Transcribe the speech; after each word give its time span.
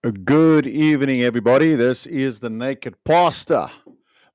Good 0.00 0.64
evening, 0.64 1.22
everybody. 1.22 1.74
This 1.74 2.06
is 2.06 2.38
the 2.38 2.48
Naked 2.48 2.94
Pastor, 3.02 3.66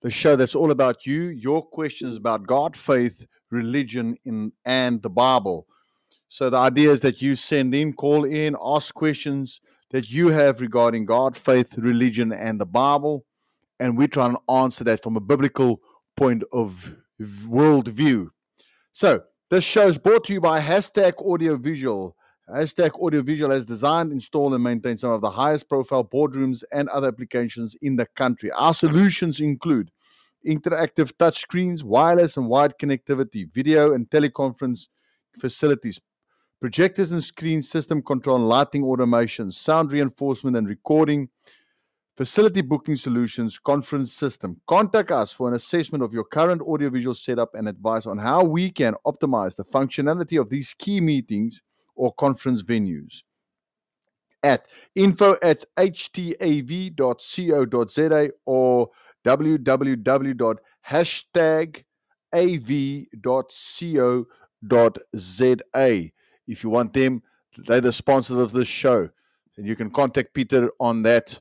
the 0.01 0.11
show 0.11 0.35
that's 0.35 0.55
all 0.55 0.71
about 0.71 1.05
you, 1.05 1.29
your 1.29 1.65
questions 1.65 2.17
about 2.17 2.45
God, 2.45 2.75
faith, 2.75 3.25
religion, 3.49 4.17
in, 4.25 4.51
and 4.65 5.01
the 5.01 5.09
Bible. 5.09 5.65
So, 6.27 6.49
the 6.49 6.57
idea 6.57 6.91
is 6.91 6.99
that 6.99 7.21
you 7.21 7.37
send 7.37 7.73
in, 7.73 7.93
call 7.93 8.25
in, 8.25 8.57
ask 8.61 8.93
questions 8.93 9.61
that 9.91 10.09
you 10.09 10.27
have 10.31 10.59
regarding 10.59 11.05
God, 11.05 11.37
faith, 11.37 11.77
religion, 11.77 12.33
and 12.33 12.59
the 12.59 12.65
Bible. 12.65 13.23
And 13.79 13.97
we 13.97 14.09
try 14.09 14.25
and 14.25 14.37
answer 14.49 14.83
that 14.83 15.01
from 15.01 15.15
a 15.15 15.21
biblical 15.21 15.79
point 16.17 16.43
of 16.51 16.93
worldview. 17.21 18.31
So, 18.91 19.21
this 19.49 19.63
show 19.63 19.87
is 19.87 19.97
brought 19.97 20.25
to 20.25 20.33
you 20.33 20.41
by 20.41 20.59
Hashtag 20.59 21.13
Audiovisual. 21.19 22.17
Hashtag 22.49 22.91
Audiovisual 22.99 23.51
has 23.51 23.65
designed, 23.65 24.11
installed, 24.11 24.53
and 24.53 24.63
maintained 24.63 24.99
some 24.99 25.11
of 25.11 25.21
the 25.21 25.29
highest 25.29 25.69
profile 25.69 26.03
boardrooms 26.03 26.63
and 26.73 26.89
other 26.89 27.07
applications 27.07 27.75
in 27.81 27.95
the 27.95 28.05
country. 28.05 28.51
Our 28.51 28.73
solutions 28.73 29.39
include 29.39 29.91
interactive 30.45 31.13
touchscreens, 31.13 31.83
wireless 31.83 32.35
and 32.35 32.47
wired 32.47 32.77
connectivity, 32.77 33.49
video 33.53 33.93
and 33.93 34.09
teleconference 34.09 34.89
facilities, 35.39 36.01
projectors 36.59 37.11
and 37.11 37.23
screen 37.23 37.61
system 37.61 38.01
control, 38.01 38.39
lighting 38.39 38.83
automation, 38.83 39.49
sound 39.49 39.93
reinforcement 39.93 40.57
and 40.57 40.67
recording, 40.67 41.29
facility 42.17 42.61
booking 42.61 42.97
solutions, 42.97 43.57
conference 43.57 44.11
system. 44.11 44.59
Contact 44.67 45.11
us 45.11 45.31
for 45.31 45.47
an 45.47 45.55
assessment 45.55 46.03
of 46.03 46.13
your 46.13 46.25
current 46.25 46.61
audiovisual 46.61 47.15
setup 47.15 47.55
and 47.55 47.69
advice 47.69 48.05
on 48.05 48.17
how 48.17 48.43
we 48.43 48.69
can 48.69 48.95
optimize 49.07 49.55
the 49.55 49.63
functionality 49.63 50.39
of 50.39 50.49
these 50.49 50.73
key 50.73 50.99
meetings 50.99 51.61
or 51.95 52.13
conference 52.13 52.63
venues 52.63 53.23
at 54.43 54.65
info 54.95 55.37
at 55.41 55.65
htav.co.za 55.77 56.99
or 58.45 58.89
www.hashtag 59.25 61.83
av.co.za. 62.35 63.21
If 66.45 66.63
you 66.63 66.69
want 66.69 66.93
them, 66.93 67.23
they're 67.57 67.81
the 67.81 67.93
sponsors 67.93 68.37
of 68.37 68.51
this 68.51 68.67
show. 68.67 69.09
And 69.55 69.67
you 69.67 69.75
can 69.75 69.91
contact 69.91 70.33
Peter 70.33 70.71
on 70.79 71.03
that 71.03 71.39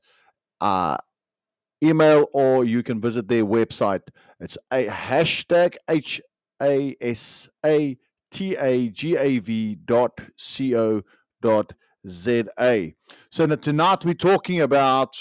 uh, 0.60 0.98
email 1.82 2.28
or 2.32 2.64
you 2.64 2.82
can 2.82 3.00
visit 3.00 3.26
their 3.26 3.44
website. 3.44 4.02
It's 4.38 4.58
a 4.70 4.86
hashtag 4.86 5.76
H 5.88 6.20
A 6.60 6.94
S 7.00 7.48
A 7.64 7.96
T 8.32 8.56
A 8.56 8.88
G 8.88 9.16
A 9.16 9.38
V 9.38 9.76
dot 9.84 10.18
C 10.36 10.74
O 10.76 11.02
dot 11.40 11.72
Z 12.08 12.44
A. 12.58 12.94
So 13.30 13.46
tonight 13.54 14.04
we're 14.04 14.14
talking 14.14 14.60
about 14.60 15.14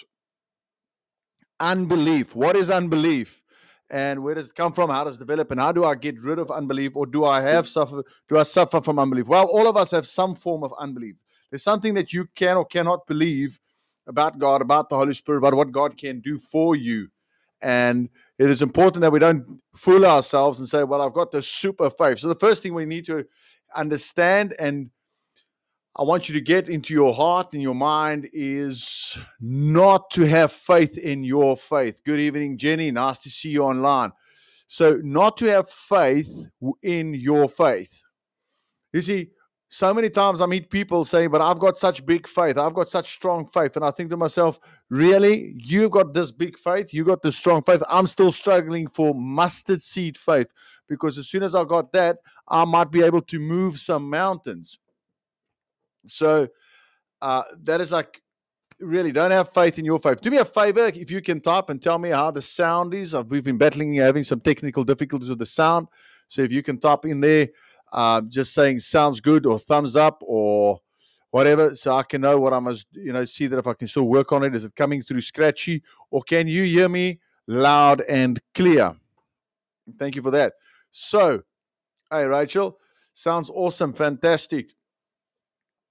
unbelief. 1.60 2.36
What 2.36 2.56
is 2.56 2.70
unbelief? 2.70 3.44
And 3.90 4.24
where 4.24 4.36
does 4.36 4.48
it 4.48 4.56
come 4.56 4.72
from? 4.72 4.90
How 4.90 5.04
does 5.04 5.18
it 5.18 5.20
develop? 5.20 5.52
And 5.52 5.60
how 5.60 5.74
do 5.74 5.84
I 5.84 5.96
get 5.96 6.22
rid 6.24 6.40
of 6.40 6.50
unbelief? 6.50 6.96
Or 6.96 7.06
do 7.06 7.26
I 7.26 7.42
have 7.42 7.68
suffer 7.68 8.04
do 8.30 8.38
I 8.38 8.44
suffer 8.44 8.82
from 8.82 8.98
unbelief? 8.98 9.28
Well, 9.28 9.46
all 9.46 9.68
of 9.68 9.76
us 9.76 9.92
have 9.92 10.08
some 10.08 10.34
form 10.34 10.64
of 10.64 10.74
unbelief. 10.80 11.16
There's 11.50 11.64
something 11.64 11.94
that 11.96 12.14
you 12.14 12.28
can 12.34 12.56
or 12.56 12.66
cannot 12.66 13.06
believe 13.06 13.60
about 14.08 14.40
God, 14.40 14.62
about 14.62 14.90
the 14.90 14.96
Holy 14.96 15.14
Spirit, 15.14 15.40
about 15.40 15.54
what 15.54 15.72
God 15.72 15.98
can 15.98 16.22
do 16.22 16.40
for 16.40 16.76
you. 16.76 17.10
And 17.62 18.10
it 18.38 18.50
is 18.50 18.62
important 18.62 19.02
that 19.02 19.12
we 19.12 19.20
don't 19.20 19.62
fool 19.76 20.06
ourselves 20.06 20.60
and 20.60 20.68
say, 20.68 20.84
well, 20.84 21.02
I've 21.02 21.14
got 21.14 21.32
the 21.32 21.42
super 21.42 21.90
faith. 21.90 22.20
So 22.20 22.28
the 22.28 22.36
first 22.36 22.64
thing 22.64 22.74
we 22.74 22.86
need 22.86 23.06
to 23.06 23.26
understand 23.76 24.56
and 24.60 24.90
I 25.96 26.04
want 26.04 26.30
you 26.30 26.36
to 26.36 26.42
get 26.42 26.70
into 26.70 26.94
your 26.94 27.14
heart 27.14 27.52
and 27.52 27.62
your 27.62 27.76
mind 27.76 28.30
is 28.32 29.18
not 29.42 30.10
to 30.12 30.24
have 30.24 30.54
faith 30.54 30.98
in 30.98 31.26
your 31.26 31.58
faith. 31.58 32.02
Good 32.06 32.20
evening, 32.20 32.58
Jenny. 32.58 32.92
Nice 32.92 33.18
to 33.20 33.30
see 33.30 33.50
you 33.50 33.64
online. 33.64 34.14
So, 34.68 35.02
not 35.04 35.36
to 35.38 35.48
have 35.48 35.70
faith 35.70 36.48
in 36.82 37.14
your 37.14 37.50
faith. 37.50 38.04
You 38.94 39.02
see, 39.02 39.32
so 39.74 39.94
many 39.94 40.10
times 40.10 40.42
I 40.42 40.48
meet 40.48 40.70
people 40.70 41.06
saying, 41.06 41.30
But 41.30 41.40
I've 41.40 41.58
got 41.58 41.78
such 41.78 42.06
big 42.06 42.28
faith. 42.28 42.58
I've 42.58 42.74
got 42.74 42.90
such 42.90 43.14
strong 43.14 43.46
faith. 43.46 43.78
And 43.78 43.86
I 43.86 43.92
think 43.92 44.10
to 44.10 44.18
myself, 44.18 44.60
Really? 44.90 45.56
You've 45.58 45.92
got 45.92 46.14
this 46.14 46.30
big 46.30 46.60
faith. 46.60 46.94
You 46.94 47.06
got 47.06 47.22
this 47.22 47.38
strong 47.38 47.62
faith. 47.64 47.82
I'm 47.90 48.06
still 48.06 48.34
struggling 48.34 48.90
for 48.90 49.16
mustard 49.16 49.82
seed 49.82 50.18
faith 50.18 50.52
because 50.90 51.18
as 51.18 51.30
soon 51.30 51.42
as 51.42 51.56
I 51.56 51.64
got 51.64 51.94
that, 51.94 52.18
I 52.50 52.66
might 52.66 52.92
be 52.92 53.02
able 53.02 53.22
to 53.22 53.40
move 53.40 53.80
some 53.80 54.10
mountains. 54.10 54.78
So 56.06 56.50
uh, 57.22 57.44
that 57.64 57.80
is 57.80 57.94
like 57.94 58.22
really 58.82 59.14
don't 59.14 59.32
have 59.32 59.54
faith 59.54 59.80
in 59.80 59.86
your 59.86 60.00
faith. 60.00 60.20
Do 60.20 60.32
me 60.32 60.40
a 60.40 60.44
favor 60.44 60.88
if 60.88 61.10
you 61.10 61.22
can 61.22 61.40
type 61.40 61.70
and 61.70 61.82
tell 61.82 61.98
me 61.98 62.10
how 62.10 62.30
the 62.30 62.42
sound 62.42 62.94
is. 62.94 63.16
We've 63.16 63.44
been 63.44 63.58
battling, 63.58 63.94
having 63.94 64.26
some 64.26 64.42
technical 64.42 64.84
difficulties 64.84 65.30
with 65.30 65.40
the 65.40 65.46
sound. 65.46 65.88
So 66.28 66.42
if 66.42 66.52
you 66.52 66.62
can 66.62 66.78
type 66.78 67.06
in 67.06 67.22
there, 67.22 67.48
uh, 67.92 68.22
just 68.22 68.54
saying 68.54 68.80
sounds 68.80 69.20
good 69.20 69.46
or 69.46 69.60
thumbs 69.60 69.96
up 69.96 70.22
or 70.22 70.80
whatever, 71.32 71.76
so 71.76 71.96
I 71.96 72.04
can 72.04 72.22
know 72.22 72.40
what 72.40 72.54
I 72.54 72.60
must, 72.60 72.88
you 72.94 73.14
know, 73.14 73.24
see 73.26 73.48
that 73.48 73.58
if 73.58 73.68
I 73.68 73.74
can 73.74 73.88
still 73.88 74.04
work 74.04 74.32
on 74.32 74.44
it. 74.44 74.56
Is 74.56 74.66
it 74.66 74.76
coming 74.76 75.02
through 75.02 75.22
scratchy 75.22 75.84
or 76.10 76.22
can 76.22 76.48
you 76.48 76.64
hear 76.64 76.90
me 76.90 77.20
loud 77.48 78.02
and 78.02 78.40
clear? 78.54 78.96
Thank 79.98 80.16
you 80.16 80.22
for 80.22 80.32
that. 80.32 80.54
So, 80.92 81.44
hey, 82.10 82.26
Rachel, 82.26 82.78
sounds 83.14 83.50
awesome, 83.50 83.94
fantastic. 83.94 84.74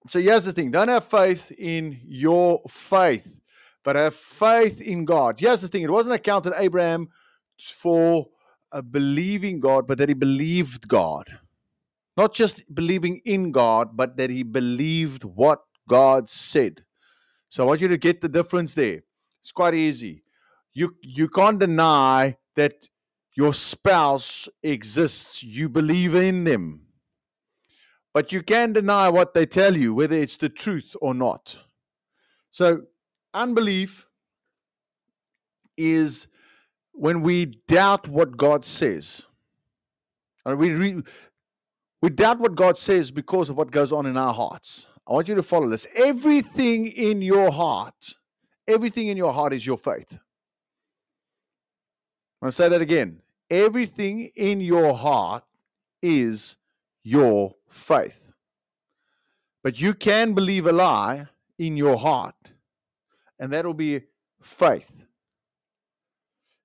So 0.09 0.21
here's 0.21 0.45
the 0.45 0.53
thing 0.53 0.71
don't 0.71 0.89
have 0.89 1.05
faith 1.05 1.53
in 1.59 2.01
your 2.05 2.63
faith, 2.69 3.41
but 3.85 3.97
have 3.97 4.15
faith 4.15 4.81
in 4.81 5.05
God. 5.05 5.39
Here's 5.39 5.61
the 5.61 5.69
thing 5.69 5.83
it 5.83 5.91
wasn't 5.91 6.15
accounted 6.15 6.55
Abraham 6.57 7.09
for 7.59 8.29
a 8.73 8.83
believing 8.83 9.61
God, 9.61 9.87
but 9.87 9.99
that 9.99 10.09
he 10.09 10.15
believed 10.15 10.89
God. 10.89 11.39
Not 12.21 12.35
just 12.35 12.75
believing 12.75 13.23
in 13.25 13.51
God, 13.51 13.97
but 13.97 14.19
that 14.19 14.29
he 14.29 14.43
believed 14.43 15.25
what 15.25 15.63
God 15.89 16.29
said. 16.29 16.85
So 17.49 17.63
I 17.63 17.67
want 17.67 17.81
you 17.81 17.89
to 17.89 17.97
get 17.97 18.21
the 18.21 18.29
difference 18.29 18.75
there. 18.75 19.05
It's 19.41 19.53
quite 19.53 19.73
easy. 19.73 20.23
You 20.75 20.97
you 21.03 21.29
can't 21.29 21.59
deny 21.59 22.37
that 22.57 22.75
your 23.35 23.55
spouse 23.55 24.51
exists. 24.63 25.43
You 25.43 25.71
believe 25.71 26.15
in 26.15 26.45
them. 26.45 26.83
But 28.13 28.33
you 28.33 28.43
can 28.43 28.75
deny 28.75 29.09
what 29.09 29.33
they 29.33 29.47
tell 29.47 29.75
you, 29.75 29.95
whether 29.95 30.19
it's 30.19 30.37
the 30.37 30.51
truth 30.51 30.95
or 31.01 31.15
not. 31.15 31.59
So, 32.51 32.83
unbelief 33.33 34.05
is 35.79 36.29
when 36.93 37.23
we 37.23 37.47
doubt 37.47 38.09
what 38.09 38.37
God 38.37 38.63
says. 38.63 39.25
And 40.45 40.59
we, 40.59 40.71
re, 40.73 41.03
we 42.03 42.11
doubt 42.11 42.39
what 42.39 42.55
God 42.55 42.79
says 42.79 43.11
because 43.11 43.51
of 43.51 43.57
what 43.57 43.71
goes 43.71 43.93
on 43.93 44.07
in 44.07 44.17
our 44.17 44.33
hearts. 44.33 44.87
I 45.07 45.13
want 45.13 45.29
you 45.29 45.35
to 45.35 45.43
follow 45.43 45.69
this. 45.69 45.87
Everything 45.95 46.87
in 46.87 47.21
your 47.21 47.51
heart, 47.51 48.15
everything 48.67 49.09
in 49.09 49.17
your 49.17 49.33
heart 49.33 49.53
is 49.53 49.67
your 49.67 49.79
faith. 49.79 50.19
I'm 52.41 52.47
going 52.47 52.51
to 52.51 52.53
say 52.53 52.69
that 52.69 52.81
again. 52.81 53.21
Everything 53.51 54.31
in 54.37 54.61
your 54.61 54.95
heart 54.95 55.45
is 56.01 56.57
your 57.03 57.57
faith. 57.69 58.33
But 59.63 59.81
you 59.81 59.93
can 59.93 60.33
believe 60.33 60.67
a 60.67 60.73
lie 60.73 61.27
in 61.59 61.77
your 61.77 61.99
heart, 61.99 62.35
and 63.39 63.53
that'll 63.53 63.75
be 63.75 64.03
faith. 64.41 65.00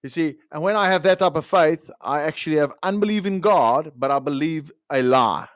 You 0.06 0.10
see, 0.10 0.36
and 0.52 0.62
when 0.62 0.76
I 0.76 0.86
have 0.86 1.02
that 1.02 1.18
type 1.18 1.36
of 1.36 1.48
faith, 1.48 1.90
I 2.00 2.22
actually 2.22 2.58
have 2.58 2.72
unbelief 2.84 3.26
in 3.26 3.40
God, 3.40 3.92
but 3.96 4.12
I 4.12 4.20
believe 4.20 4.72
a 4.92 5.02
lie. 5.02 5.48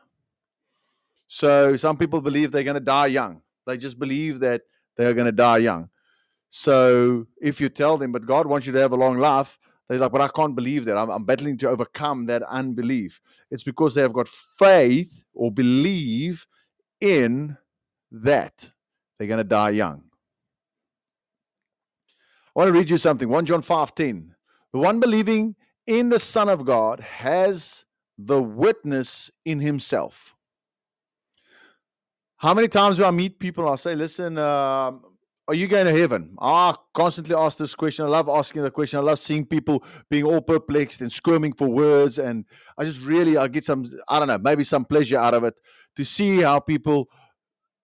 So 1.27 1.75
some 1.75 1.95
people 1.97 2.19
believe 2.19 2.51
they're 2.51 2.63
going 2.63 2.73
to 2.73 2.79
die 2.79 3.05
young. 3.05 3.43
They 3.67 3.77
just 3.77 3.99
believe 3.99 4.39
that 4.39 4.63
they're 4.97 5.13
going 5.13 5.27
to 5.27 5.31
die 5.31 5.59
young. 5.59 5.89
So 6.49 7.27
if 7.39 7.61
you 7.61 7.69
tell 7.69 7.99
them, 7.99 8.11
but 8.11 8.25
God 8.25 8.47
wants 8.47 8.65
you 8.65 8.73
to 8.73 8.79
have 8.79 8.91
a 8.91 8.95
long 8.95 9.19
life, 9.19 9.59
they're 9.87 9.99
like, 9.99 10.11
but 10.11 10.21
I 10.21 10.29
can't 10.29 10.55
believe 10.55 10.85
that. 10.85 10.97
I'm, 10.97 11.11
I'm 11.11 11.25
battling 11.25 11.59
to 11.59 11.69
overcome 11.69 12.25
that 12.25 12.41
unbelief. 12.41 13.21
It's 13.51 13.63
because 13.63 13.93
they 13.93 14.01
have 14.01 14.13
got 14.13 14.27
faith 14.27 15.21
or 15.35 15.51
believe 15.51 16.47
in 16.99 17.55
that. 18.11 18.71
They're 19.19 19.27
going 19.27 19.37
to 19.37 19.43
die 19.43 19.69
young. 19.69 20.05
I 22.55 22.59
want 22.59 22.69
to 22.69 22.73
read 22.73 22.89
you 22.89 22.97
something. 22.97 23.29
1 23.29 23.45
John 23.45 23.61
15. 23.61 24.33
The 24.73 24.79
one 24.79 24.99
believing 24.99 25.55
in 25.87 26.09
the 26.09 26.19
Son 26.19 26.49
of 26.49 26.65
God 26.65 26.99
has 26.99 27.85
the 28.17 28.41
witness 28.41 29.31
in 29.45 29.61
himself. 29.61 30.35
How 32.37 32.53
many 32.53 32.67
times 32.67 32.97
do 32.97 33.05
I 33.05 33.11
meet 33.11 33.39
people 33.39 33.65
and 33.65 33.73
I 33.73 33.75
say, 33.75 33.95
listen, 33.95 34.37
um, 34.37 35.01
are 35.47 35.55
you 35.55 35.67
going 35.67 35.87
to 35.87 35.99
heaven? 35.99 36.35
I 36.39 36.75
constantly 36.93 37.35
ask 37.35 37.57
this 37.57 37.73
question. 37.73 38.05
I 38.05 38.07
love 38.07 38.29
asking 38.29 38.61
the 38.61 38.69
question. 38.69 38.99
I 38.99 39.01
love 39.01 39.17
seeing 39.17 39.45
people 39.45 39.83
being 40.09 40.23
all 40.23 40.41
perplexed 40.41 41.01
and 41.01 41.11
squirming 41.11 41.53
for 41.53 41.67
words. 41.67 42.19
And 42.19 42.45
I 42.77 42.85
just 42.85 43.01
really, 43.01 43.35
I 43.35 43.47
get 43.47 43.65
some, 43.65 43.83
I 44.07 44.19
don't 44.19 44.27
know, 44.27 44.37
maybe 44.37 44.63
some 44.63 44.85
pleasure 44.85 45.17
out 45.17 45.33
of 45.33 45.43
it 45.43 45.55
to 45.95 46.05
see 46.05 46.41
how 46.41 46.59
people 46.59 47.09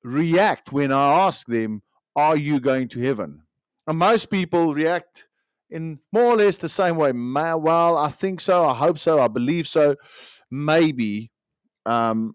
react 0.04 0.72
when 0.72 0.92
I 0.92 1.26
ask 1.26 1.48
them, 1.48 1.82
Are 2.16 2.38
you 2.38 2.60
going 2.60 2.88
to 2.90 3.02
heaven? 3.02 3.42
And 3.88 3.98
most 3.98 4.30
people 4.30 4.76
react 4.76 5.26
in 5.70 6.00
more 6.12 6.26
or 6.26 6.36
less 6.36 6.58
the 6.58 6.70
same 6.70 6.96
way. 6.96 7.12
Well, 7.12 7.98
I 7.98 8.10
think 8.10 8.42
so. 8.42 8.66
I 8.66 8.74
hope 8.74 9.00
so. 9.00 9.20
I 9.20 9.28
believe 9.28 9.68
so. 9.68 9.96
Maybe. 10.52 11.32
Um, 11.86 12.34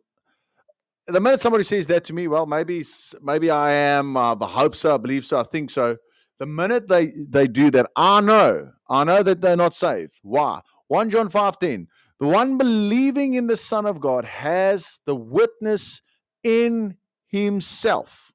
the 1.07 1.21
minute 1.21 1.41
somebody 1.41 1.65
says 1.65 1.87
that 1.89 2.05
to 2.05 2.13
me, 2.13 2.29
well, 2.29 2.47
maybe, 2.47 2.85
maybe 3.23 3.51
I 3.51 3.73
am. 3.73 4.17
I 4.17 4.37
hope 4.41 4.75
so. 4.75 4.95
I 4.95 4.99
believe 4.99 5.25
so. 5.25 5.41
I 5.41 5.43
think 5.43 5.71
so. 5.71 5.97
The 6.39 6.47
minute 6.47 6.89
they 6.89 7.13
they 7.29 7.47
do 7.47 7.71
that, 7.73 7.91
I 7.97 8.21
know. 8.23 8.73
I 8.89 9.05
know 9.05 9.23
that 9.23 9.43
they're 9.43 9.57
not 9.57 9.75
saved. 9.75 10.21
Why? 10.23 10.61
1 10.89 11.11
John 11.11 11.29
5:10. 11.29 11.87
The 12.19 12.27
one 12.27 12.59
believing 12.59 13.35
in 13.35 13.47
the 13.47 13.57
Son 13.57 13.87
of 13.87 14.01
God 14.01 14.25
has 14.25 14.99
the 15.07 15.15
witness 15.15 16.03
in 16.43 16.97
himself. 17.27 18.33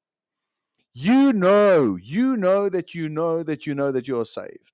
You 0.93 1.33
know, 1.33 1.97
you 2.01 2.37
know 2.37 2.69
that 2.69 2.93
you 2.95 3.09
know 3.09 3.43
that 3.43 3.65
you 3.65 3.75
know 3.75 3.91
that 3.91 4.07
you're 4.07 4.25
saved. 4.25 4.71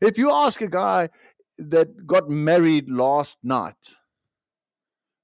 If 0.00 0.18
you 0.18 0.30
ask 0.30 0.60
a 0.60 0.68
guy 0.68 1.08
that 1.58 2.06
got 2.06 2.28
married 2.28 2.88
last 2.88 3.38
night, 3.42 3.96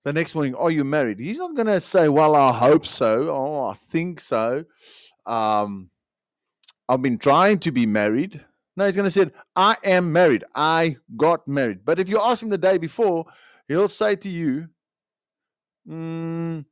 the 0.04 0.12
next 0.12 0.34
morning, 0.34 0.54
are 0.54 0.70
you 0.70 0.84
married? 0.84 1.18
He's 1.18 1.38
not 1.38 1.54
going 1.54 1.66
to 1.66 1.80
say, 1.80 2.08
well, 2.08 2.34
I 2.34 2.52
hope 2.52 2.86
so. 2.86 3.30
Oh, 3.30 3.64
I 3.64 3.74
think 3.74 4.20
so. 4.20 4.64
Um, 5.24 5.90
I've 6.88 7.00
been 7.00 7.18
trying 7.18 7.58
to 7.60 7.72
be 7.72 7.86
married. 7.86 8.44
No, 8.76 8.84
he's 8.84 8.96
going 8.96 9.06
to 9.06 9.10
say, 9.10 9.30
I 9.56 9.76
am 9.84 10.12
married. 10.12 10.44
I 10.54 10.96
got 11.16 11.46
married. 11.48 11.84
But 11.84 12.00
if 12.00 12.08
you 12.08 12.20
ask 12.20 12.42
him 12.42 12.50
the 12.50 12.58
day 12.58 12.76
before, 12.76 13.24
he'll 13.68 13.88
say 13.88 14.16
to 14.16 14.28
you, 14.28 14.68
mm, 15.88 16.64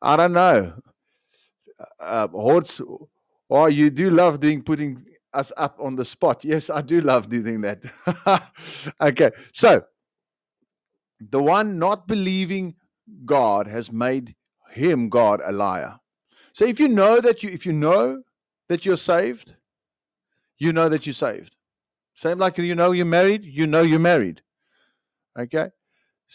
I 0.00 0.16
don't 0.16 0.32
know. 0.32 0.74
Uh, 1.98 2.28
Hortz, 2.28 2.80
oh, 3.50 3.66
you 3.66 3.90
do 3.90 4.10
love 4.10 4.38
doing 4.38 4.62
putting 4.62 5.04
us 5.36 5.52
up 5.56 5.78
on 5.80 5.96
the 5.96 6.04
spot. 6.04 6.44
Yes, 6.44 6.70
I 6.70 6.80
do 6.80 7.00
love 7.00 7.28
doing 7.28 7.60
that. 7.60 7.82
okay, 9.00 9.30
so 9.52 9.84
the 11.20 11.42
one 11.42 11.78
not 11.78 12.08
believing 12.08 12.74
God 13.24 13.66
has 13.66 13.92
made 13.92 14.34
him 14.72 15.08
God 15.08 15.40
a 15.44 15.52
liar. 15.52 15.98
So 16.52 16.64
if 16.64 16.80
you 16.80 16.88
know 16.88 17.20
that 17.20 17.42
you 17.42 17.50
if 17.50 17.66
you 17.66 17.72
know 17.72 18.22
that 18.68 18.84
you're 18.84 18.96
saved, 18.96 19.54
you 20.58 20.72
know 20.72 20.88
that 20.88 21.06
you're 21.06 21.12
saved. 21.12 21.54
Same 22.14 22.38
like 22.38 22.58
you 22.58 22.74
know 22.74 22.92
you're 22.92 23.04
married, 23.06 23.44
you 23.44 23.66
know 23.66 23.82
you're 23.82 23.98
married. 23.98 24.42
Okay? 25.38 25.70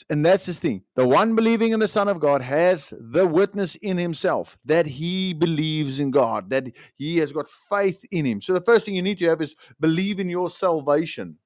And 0.09 0.25
that's 0.25 0.45
his 0.45 0.59
thing. 0.59 0.83
The 0.95 1.07
one 1.07 1.35
believing 1.35 1.73
in 1.73 1.79
the 1.79 1.87
Son 1.87 2.07
of 2.07 2.19
God 2.19 2.41
has 2.41 2.93
the 2.97 3.27
witness 3.27 3.75
in 3.75 3.97
himself 3.97 4.57
that 4.63 4.85
he 4.85 5.33
believes 5.33 5.99
in 5.99 6.11
God, 6.11 6.49
that 6.49 6.65
he 6.95 7.17
has 7.17 7.33
got 7.33 7.49
faith 7.49 8.03
in 8.09 8.25
him. 8.25 8.41
So 8.41 8.53
the 8.53 8.61
first 8.61 8.85
thing 8.85 8.95
you 8.95 9.01
need 9.01 9.19
to 9.19 9.27
have 9.27 9.41
is 9.41 9.55
believe 9.79 10.19
in 10.19 10.29
your 10.29 10.49
salvation. 10.49 11.37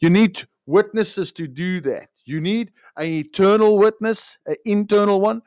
You 0.00 0.10
need 0.10 0.42
witnesses 0.66 1.32
to 1.32 1.46
do 1.46 1.80
that. 1.82 2.08
You 2.24 2.40
need 2.40 2.72
an 2.96 3.06
eternal 3.06 3.78
witness, 3.78 4.38
an 4.46 4.56
internal 4.64 5.20
one, 5.20 5.42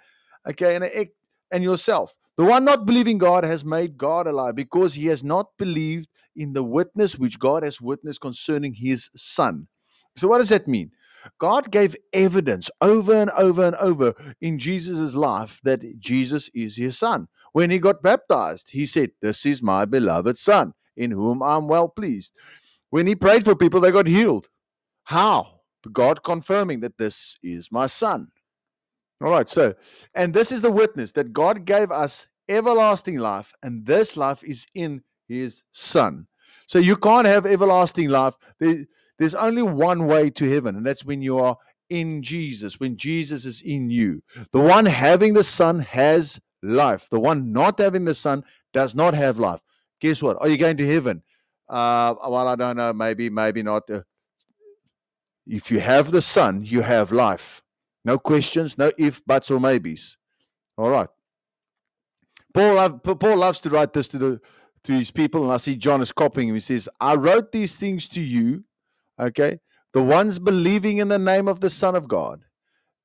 okay, 0.48 0.76
and, 0.76 0.86
a, 0.86 1.12
and 1.52 1.64
yourself. 1.64 2.14
The 2.38 2.46
one 2.46 2.66
not 2.66 2.86
believing 2.86 3.18
God 3.18 3.44
has 3.44 3.64
made 3.64 3.98
God 3.98 4.28
a 4.28 4.32
alive 4.32 4.56
because 4.56 4.96
he 4.96 5.08
has 5.08 5.24
not 5.24 5.48
believed 5.58 6.10
in 6.36 6.54
the 6.54 6.64
witness 6.64 7.18
which 7.18 7.38
God 7.38 7.64
has 7.64 7.80
witnessed 7.80 8.22
concerning 8.22 8.74
his 8.74 9.12
Son. 9.16 9.68
So, 10.16 10.28
what 10.28 10.40
does 10.40 10.50
that 10.50 10.68
mean? 10.68 10.92
God 11.40 11.72
gave 11.72 11.96
evidence 12.12 12.70
over 12.82 13.14
and 13.14 13.32
over 13.32 13.66
and 13.66 13.76
over 13.78 14.14
in 14.42 14.60
Jesus' 14.60 15.16
life 15.16 15.60
that 15.64 16.00
Jesus 16.00 16.50
is 16.54 16.76
his 16.78 16.98
son. 16.98 17.28
When 17.54 17.70
he 17.70 17.80
got 17.80 18.02
baptized, 18.02 18.72
he 18.72 18.86
said, 18.86 19.12
This 19.22 19.46
is 19.46 19.62
my 19.62 19.86
beloved 19.86 20.38
son, 20.38 20.74
in 20.96 21.12
whom 21.12 21.42
I'm 21.42 21.68
well 21.68 21.88
pleased. 21.88 22.34
When 22.90 23.08
he 23.08 23.16
prayed 23.16 23.44
for 23.44 23.56
people, 23.56 23.80
they 23.80 23.92
got 23.92 24.08
healed. 24.08 24.50
How? 25.04 25.62
God 25.92 26.24
confirming 26.24 26.80
that 26.82 26.98
this 26.98 27.36
is 27.44 27.72
my 27.72 27.88
son. 27.88 28.28
All 29.22 29.32
right, 29.32 29.50
so, 29.50 29.74
and 30.16 30.34
this 30.34 30.52
is 30.52 30.62
the 30.62 30.72
witness 30.72 31.12
that 31.14 31.34
God 31.34 31.66
gave 31.66 31.92
us 31.92 32.28
everlasting 32.50 33.18
life, 33.18 33.54
and 33.64 33.86
this 33.86 34.18
life 34.18 34.44
is 34.44 34.68
in 34.74 35.02
his 35.28 35.64
son. 35.72 36.28
So 36.68 36.80
you 36.80 36.98
can't 36.98 37.28
have 37.28 37.46
everlasting 37.46 38.10
life. 38.10 38.36
There's 39.24 39.36
only 39.36 39.62
one 39.62 40.06
way 40.06 40.30
to 40.32 40.52
heaven, 40.52 40.76
and 40.76 40.86
that's 40.86 41.06
when 41.06 41.22
you 41.22 41.40
are 41.40 41.56
in 41.90 42.24
Jesus, 42.24 42.78
when 42.78 42.98
Jesus 42.98 43.46
is 43.46 43.62
in 43.62 43.90
you. 43.90 44.22
The 44.52 44.60
one 44.60 44.86
having 44.86 45.34
the 45.34 45.46
Son 45.46 45.80
has 45.80 46.42
life. 46.62 47.08
The 47.10 47.22
one 47.22 47.54
not 47.54 47.80
having 47.80 48.04
the 48.04 48.16
Son 48.16 48.44
does 48.74 48.94
not 48.94 49.14
have 49.14 49.40
life. 49.40 49.62
Guess 50.02 50.22
what? 50.22 50.36
Are 50.42 50.50
you 50.50 50.58
going 50.58 50.76
to 50.76 50.86
heaven? 50.86 51.24
Uh, 51.70 52.14
well, 52.28 52.50
I 52.50 52.58
don't 52.58 52.76
know. 52.76 52.92
Maybe, 52.92 53.30
maybe 53.30 53.64
not. 53.64 53.90
Uh, 53.90 54.02
if 55.48 55.72
you 55.72 55.80
have 55.80 56.12
the 56.12 56.22
Son, 56.22 56.66
you 56.66 56.82
have 56.82 57.14
life. 57.14 57.62
No 58.04 58.18
questions, 58.18 58.78
no 58.78 58.92
if, 58.98 59.26
buts, 59.26 59.50
or 59.50 59.58
maybes. 59.58 60.18
All 60.78 60.90
right. 60.90 61.08
Paul, 62.54 63.00
Paul 63.00 63.38
loves 63.38 63.62
to 63.62 63.70
write 63.70 63.94
this 63.94 64.10
to 64.10 64.18
the 64.18 64.42
to 64.84 64.92
his 64.92 65.12
people, 65.12 65.44
and 65.44 65.54
I 65.54 65.58
see 65.58 65.78
John 65.78 66.02
is 66.02 66.12
copying 66.12 66.50
him. 66.50 66.56
He 66.56 66.60
says, 66.60 66.90
"I 67.00 67.16
wrote 67.16 67.54
these 67.54 67.78
things 67.78 68.10
to 68.10 68.20
you 68.20 68.66
okay, 69.20 69.60
the 69.94 70.04
ones 70.04 70.40
believing 70.40 70.98
in 70.98 71.08
the 71.08 71.20
name 71.20 71.48
of 71.48 71.60
the 71.60 71.70
Son 71.70 71.96
of 71.96 72.08
God, 72.08 72.44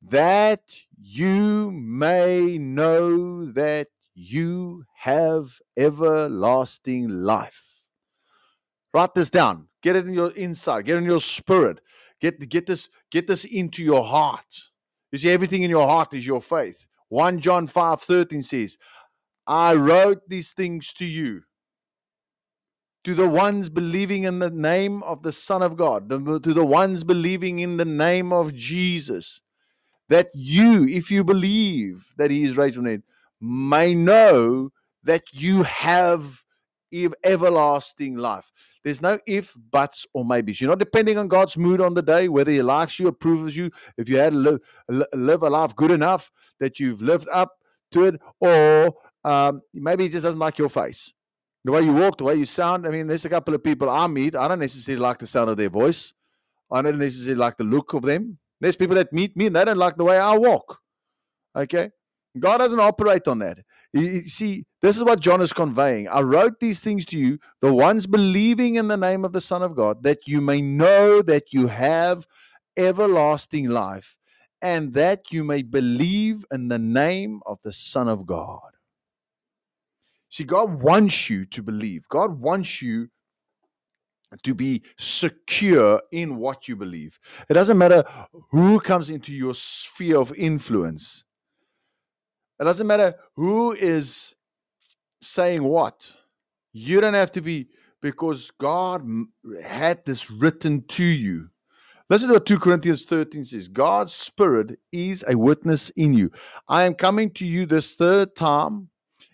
that 0.03 0.63
you 0.97 1.71
may 1.71 2.59
know 2.59 3.45
that 3.45 3.89
you 4.15 4.85
have 4.97 5.61
everlasting 5.77 7.09
life. 7.09 7.83
Write 8.93 9.15
this 9.15 9.31
down. 9.31 9.69
Get 9.83 9.97
it 9.97 10.07
in 10.07 10.15
your 10.15 10.31
inside. 10.33 10.87
Get 10.87 10.97
it 10.97 10.99
in 10.99 11.05
your 11.05 11.21
spirit. 11.21 11.81
Get 12.21 12.49
get 12.49 12.67
this 12.67 12.89
get 13.11 13.27
this 13.27 13.45
into 13.45 13.85
your 13.85 14.05
heart. 14.05 14.71
You 15.13 15.19
see, 15.19 15.31
everything 15.31 15.63
in 15.63 15.71
your 15.71 15.87
heart 15.87 16.15
is 16.15 16.27
your 16.27 16.43
faith. 16.43 16.87
1 17.09 17.41
John 17.41 17.67
5 17.67 18.01
13 18.01 18.43
says, 18.43 18.77
I 19.47 19.75
wrote 19.75 20.29
these 20.29 20.53
things 20.53 20.93
to 20.95 21.07
you 21.07 21.43
to 23.05 23.15
the 23.15 23.29
ones 23.29 23.71
believing 23.71 24.25
in 24.25 24.39
the 24.39 24.51
name 24.51 25.03
of 25.03 25.23
the 25.23 25.33
Son 25.33 25.63
of 25.63 25.77
God, 25.77 26.11
to 26.11 26.39
the 26.39 26.65
ones 26.65 27.05
believing 27.05 27.59
in 27.59 27.77
the 27.77 27.85
name 27.85 28.33
of 28.33 28.55
Jesus, 28.55 29.41
that 30.09 30.29
you, 30.35 30.87
if 30.89 31.11
you 31.11 31.23
believe 31.23 32.13
that 32.17 32.31
He 32.31 32.45
is 32.45 32.57
raised 32.57 32.77
from 32.77 32.85
the 32.85 32.91
dead, 32.91 33.03
may 33.41 33.95
know 33.95 34.71
that 35.05 35.23
you 35.33 35.63
have 35.63 36.45
everlasting 37.25 38.17
life. 38.17 38.51
There's 38.83 39.03
no 39.03 39.19
if, 39.27 39.55
buts, 39.71 40.07
or 40.15 40.25
maybes. 40.25 40.61
You're 40.61 40.71
not 40.71 40.79
depending 40.79 41.19
on 41.19 41.29
God's 41.29 41.57
mood 41.57 41.81
on 41.81 41.95
the 41.95 42.03
day, 42.03 42.29
whether 42.29 42.51
He 42.51 42.63
likes 42.63 42.99
you, 42.99 43.07
approves 43.07 43.57
you, 43.57 43.71
if 43.97 44.09
you 44.09 44.19
had 44.19 44.33
live, 44.33 44.61
live 44.89 45.43
a 45.43 45.51
life 45.51 45.77
good 45.77 45.91
enough 45.91 46.31
that 46.59 46.81
you've 46.81 47.03
lived 47.03 47.29
up 47.33 47.53
to 47.93 48.05
it, 48.05 48.21
or 48.41 48.95
um, 49.25 49.63
maybe 49.73 50.05
He 50.05 50.09
just 50.09 50.25
doesn't 50.25 50.41
like 50.41 50.59
your 50.59 50.69
face 50.69 51.13
the 51.69 51.73
way 51.73 51.83
you 51.83 51.93
walk, 51.93 52.17
the 52.17 52.25
way 52.25 52.35
you 52.35 52.47
sound. 52.47 52.87
I 52.87 52.91
mean, 52.91 53.07
there's 53.09 53.27
a 53.27 53.29
couple 53.29 53.55
of 53.55 53.63
people 53.63 53.91
I 53.91 54.07
meet. 54.07 54.35
I 54.35 54.49
don't 54.49 54.59
necessarily 54.59 55.03
like 55.03 55.19
the 55.19 55.27
sound 55.27 55.51
of 55.51 55.59
their 55.59 55.69
voice. 55.69 56.15
I 56.71 56.81
don't 56.81 56.99
necessarily 56.99 57.39
like 57.39 57.59
the 57.59 57.65
look 57.65 57.93
of 57.93 58.05
them. 58.05 58.39
There's 58.59 58.75
people 58.75 58.97
that 58.97 59.13
meet 59.13 59.37
me 59.37 59.49
and 59.49 59.55
they 59.57 59.67
don't 59.67 59.77
like 59.77 59.99
the 59.99 60.05
way 60.05 60.19
I 60.19 60.35
walk. 60.39 60.79
Okay? 61.55 61.91
God 62.39 62.57
doesn't 62.57 62.81
operate 62.81 63.29
on 63.29 63.41
that. 63.41 63.59
You 63.93 64.23
see, 64.23 64.65
this 64.81 64.97
is 64.97 65.05
what 65.05 65.21
John 65.21 65.43
is 65.43 65.53
conveying. 65.53 66.09
I 66.09 66.23
wrote 66.23 66.59
these 66.59 66.81
things 66.81 67.05
to 67.05 67.19
you, 67.19 67.39
the 67.61 67.75
ones 67.75 68.07
believing 68.07 68.77
in 68.77 68.89
the 68.89 68.97
name 68.97 69.23
of 69.23 69.35
the 69.35 69.43
Son 69.43 69.63
of 69.63 69.77
God, 69.77 70.03
that 70.05 70.27
you 70.27 70.41
may 70.41 70.63
know 70.63 71.21
that 71.21 71.53
you 71.53 71.67
have 71.67 72.27
everlasting 72.79 73.69
life 73.69 74.17
and 74.63 74.95
that 74.95 75.33
you 75.33 75.45
may 75.45 75.61
believe 75.61 76.47
in 76.51 76.69
the 76.69 76.79
name 76.79 77.43
of 77.45 77.59
the 77.63 77.75
Son 77.75 78.09
of 78.09 78.25
God. 78.25 78.78
See, 80.29 80.45
God 80.45 80.83
wants 80.83 81.31
you 81.31 81.47
to 81.47 81.63
believe. 81.63 82.07
God 82.09 82.39
wants 82.39 82.83
you 82.83 83.09
to 84.43 84.55
be 84.55 84.83
secure 84.97 86.01
in 86.13 86.37
what 86.37 86.69
you 86.69 86.77
believe. 86.77 87.19
It 87.49 87.55
doesn't 87.55 87.79
matter 87.79 88.05
who 88.51 88.79
comes 88.81 89.11
into 89.11 89.33
your 89.33 89.55
sphere 89.55 90.19
of 90.19 90.35
influence. 90.35 91.25
It 92.61 92.65
doesn't 92.65 92.87
matter 92.87 93.15
who 93.37 93.73
is 93.73 94.35
saying 95.23 95.63
what. 95.63 96.15
You 96.73 97.01
don't 97.01 97.15
have 97.15 97.33
to 97.33 97.41
be 97.41 97.69
because 98.03 98.51
God 98.61 99.05
had 99.65 100.05
this 100.05 100.31
written 100.31 100.85
to 100.89 101.05
you. 101.05 101.49
Listen 102.11 102.29
to 102.29 102.35
what 102.35 102.47
2 102.47 102.59
Corinthians 102.59 103.05
13 103.05 103.45
says 103.45 103.69
God's 103.69 104.15
Spirit 104.15 104.79
is 104.93 105.25
a 105.29 105.37
witness 105.37 105.91
in 105.91 106.15
you. 106.15 106.31
I 106.69 106.85
am 106.85 106.95
coming 106.95 107.31
to 107.33 107.47
you 107.47 107.67
this 107.67 107.95
third 107.95 108.35
time 108.35 108.89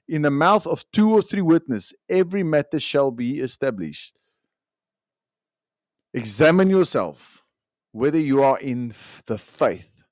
in 0.08 0.22
the 0.22 0.30
mouth 0.30 0.66
of 0.66 0.84
two 0.92 1.12
or 1.12 1.22
three 1.22 1.42
witnesses, 1.42 1.94
every 2.08 2.42
matter 2.42 2.80
shall 2.80 3.10
be 3.10 3.40
established. 3.40 4.16
Examine 6.12 6.70
yourself 6.70 7.44
whether 7.92 8.18
you 8.18 8.42
are 8.42 8.58
in 8.60 8.94
the 9.26 9.38
faith. 9.38 10.04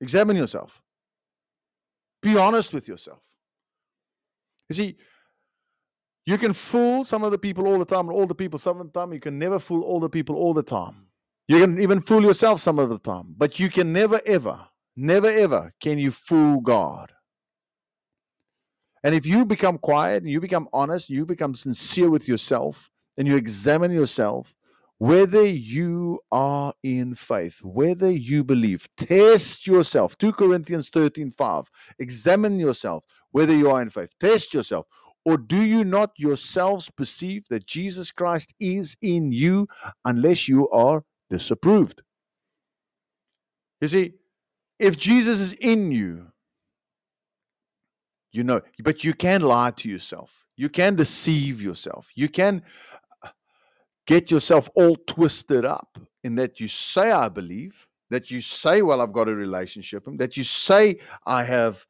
Examine 0.00 0.36
yourself. 0.36 0.82
Be 2.22 2.36
honest 2.38 2.74
with 2.74 2.88
yourself. 2.88 3.36
You 4.68 4.74
see, 4.74 4.96
You 6.26 6.38
can 6.38 6.52
fool 6.52 7.04
some 7.04 7.22
of 7.22 7.30
the 7.30 7.38
people 7.38 7.68
all 7.68 7.78
the 7.78 7.84
time, 7.84 8.08
and 8.08 8.10
all 8.10 8.26
the 8.26 8.34
people 8.34 8.58
some 8.58 8.80
of 8.80 8.92
the 8.92 9.00
time. 9.00 9.12
You 9.12 9.20
can 9.20 9.38
never 9.38 9.60
fool 9.60 9.82
all 9.82 10.00
the 10.00 10.08
people 10.08 10.34
all 10.34 10.52
the 10.52 10.62
time. 10.62 11.06
You 11.46 11.60
can 11.60 11.80
even 11.80 12.00
fool 12.00 12.22
yourself 12.22 12.60
some 12.60 12.80
of 12.80 12.88
the 12.90 12.98
time, 12.98 13.34
but 13.36 13.60
you 13.60 13.70
can 13.70 13.92
never, 13.92 14.20
ever, 14.26 14.66
never, 14.96 15.28
ever 15.30 15.72
can 15.80 15.98
you 15.98 16.10
fool 16.10 16.60
God. 16.60 17.12
And 19.04 19.14
if 19.14 19.26
you 19.26 19.44
become 19.44 19.78
quiet 19.78 20.22
and 20.22 20.30
you 20.30 20.40
become 20.40 20.68
honest, 20.72 21.10
you 21.10 21.26
become 21.26 21.54
sincere 21.54 22.10
with 22.10 22.26
yourself, 22.26 22.90
and 23.16 23.28
you 23.28 23.36
examine 23.36 23.92
yourself, 23.92 24.54
whether 24.98 25.46
you 25.46 26.20
are 26.32 26.74
in 26.82 27.14
faith, 27.14 27.60
whether 27.62 28.10
you 28.10 28.42
believe, 28.42 28.88
test 28.96 29.66
yourself. 29.66 30.16
2 30.18 30.32
Corinthians 30.32 30.88
13 30.88 31.30
5. 31.30 31.70
Examine 31.98 32.58
yourself 32.58 33.04
whether 33.30 33.54
you 33.54 33.70
are 33.70 33.82
in 33.82 33.90
faith. 33.90 34.12
Test 34.18 34.54
yourself. 34.54 34.86
Or 35.24 35.36
do 35.36 35.60
you 35.60 35.84
not 35.84 36.12
yourselves 36.16 36.88
perceive 36.88 37.48
that 37.48 37.66
Jesus 37.66 38.12
Christ 38.12 38.54
is 38.60 38.96
in 39.02 39.32
you 39.32 39.66
unless 40.04 40.48
you 40.48 40.70
are 40.70 41.04
disapproved? 41.28 42.02
You 43.80 43.88
see, 43.88 44.12
if 44.78 44.96
Jesus 44.96 45.40
is 45.40 45.52
in 45.54 45.90
you, 45.90 46.28
you 48.36 48.44
know, 48.44 48.60
but 48.82 49.02
you 49.02 49.14
can 49.14 49.40
lie 49.40 49.70
to 49.72 49.88
yourself. 49.88 50.44
You 50.56 50.68
can 50.68 50.94
deceive 50.94 51.62
yourself. 51.62 52.08
You 52.14 52.28
can 52.28 52.62
uh, 53.22 53.30
get 54.06 54.30
yourself 54.30 54.68
all 54.74 54.96
twisted 54.96 55.64
up 55.64 55.98
in 56.22 56.34
that 56.36 56.60
you 56.60 56.68
say, 56.68 57.10
I 57.10 57.28
believe, 57.28 57.86
that 58.10 58.30
you 58.30 58.40
say, 58.40 58.82
well, 58.82 59.00
I've 59.00 59.12
got 59.12 59.28
a 59.28 59.34
relationship, 59.34 60.04
that 60.06 60.36
you 60.36 60.44
say, 60.44 60.98
I 61.24 61.44
have 61.44 61.86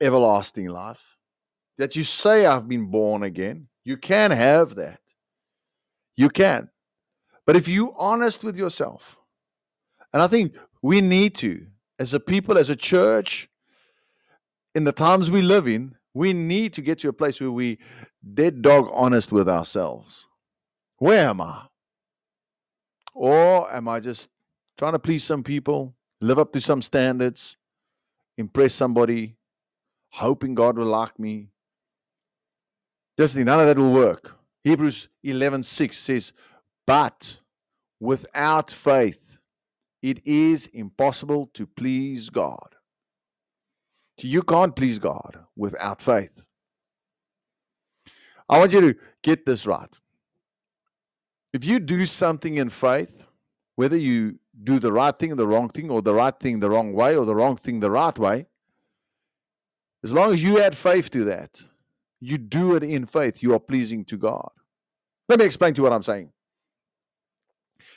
everlasting 0.00 0.68
life 0.68 1.14
that 1.78 1.96
you 1.96 2.04
say, 2.04 2.46
I've 2.46 2.68
been 2.68 2.86
born 2.86 3.22
again. 3.22 3.68
You 3.84 3.96
can 3.96 4.30
have 4.30 4.76
that. 4.76 5.00
You 6.16 6.28
can. 6.28 6.70
But 7.46 7.56
if 7.56 7.68
you 7.68 7.94
honest 7.98 8.44
with 8.44 8.56
yourself, 8.56 9.18
and 10.12 10.22
I 10.22 10.26
think 10.26 10.54
we 10.82 11.00
need 11.00 11.34
to, 11.36 11.66
as 11.98 12.14
a 12.14 12.20
people, 12.20 12.56
as 12.56 12.70
a 12.70 12.76
church, 12.76 13.48
in 14.74 14.84
the 14.84 14.92
times 14.92 15.30
we 15.30 15.42
live 15.42 15.68
in, 15.68 15.96
we 16.12 16.32
need 16.32 16.72
to 16.74 16.82
get 16.82 17.00
to 17.00 17.08
a 17.08 17.12
place 17.12 17.40
where 17.40 17.50
we 17.50 17.78
dead 18.34 18.62
dog 18.62 18.88
honest 18.92 19.32
with 19.32 19.48
ourselves. 19.48 20.28
Where 20.98 21.28
am 21.28 21.40
I? 21.40 21.66
Or 23.12 23.72
am 23.72 23.88
I 23.88 24.00
just 24.00 24.30
trying 24.76 24.92
to 24.92 24.98
please 24.98 25.24
some 25.24 25.42
people, 25.42 25.94
live 26.20 26.38
up 26.38 26.52
to 26.52 26.60
some 26.60 26.82
standards, 26.82 27.56
impress 28.36 28.74
somebody, 28.74 29.36
hoping 30.12 30.54
God 30.54 30.76
will 30.76 30.86
like 30.86 31.18
me, 31.18 31.48
just 33.18 33.36
none 33.36 33.60
of 33.60 33.66
that 33.66 33.78
will 33.78 33.92
work. 33.92 34.36
Hebrews 34.62 35.08
11:6 35.22 35.96
says, 35.98 36.32
"But 36.86 37.40
without 38.00 38.70
faith 38.70 39.38
it 40.02 40.26
is 40.26 40.66
impossible 40.68 41.46
to 41.54 41.66
please 41.66 42.30
God." 42.30 42.73
You 44.18 44.42
can't 44.42 44.74
please 44.76 44.98
God 44.98 45.38
without 45.56 46.00
faith. 46.00 46.46
I 48.48 48.58
want 48.58 48.72
you 48.72 48.80
to 48.80 48.98
get 49.22 49.46
this 49.46 49.66
right. 49.66 50.00
If 51.52 51.64
you 51.64 51.78
do 51.78 52.04
something 52.06 52.56
in 52.56 52.68
faith, 52.68 53.26
whether 53.76 53.96
you 53.96 54.38
do 54.62 54.78
the 54.78 54.92
right 54.92 55.18
thing, 55.18 55.34
the 55.36 55.46
wrong 55.46 55.68
thing, 55.68 55.90
or 55.90 56.02
the 56.02 56.14
right 56.14 56.38
thing 56.38 56.60
the 56.60 56.70
wrong 56.70 56.92
way, 56.92 57.16
or 57.16 57.24
the 57.24 57.34
wrong 57.34 57.56
thing 57.56 57.80
the 57.80 57.90
right 57.90 58.18
way, 58.18 58.46
as 60.02 60.12
long 60.12 60.32
as 60.32 60.42
you 60.42 60.60
add 60.60 60.76
faith 60.76 61.10
to 61.10 61.24
that, 61.24 61.62
you 62.20 62.38
do 62.38 62.76
it 62.76 62.82
in 62.82 63.06
faith, 63.06 63.42
you 63.42 63.54
are 63.54 63.60
pleasing 63.60 64.04
to 64.06 64.16
God. 64.16 64.50
Let 65.28 65.38
me 65.38 65.46
explain 65.46 65.74
to 65.74 65.78
you 65.78 65.82
what 65.84 65.92
I'm 65.92 66.02
saying. 66.02 66.30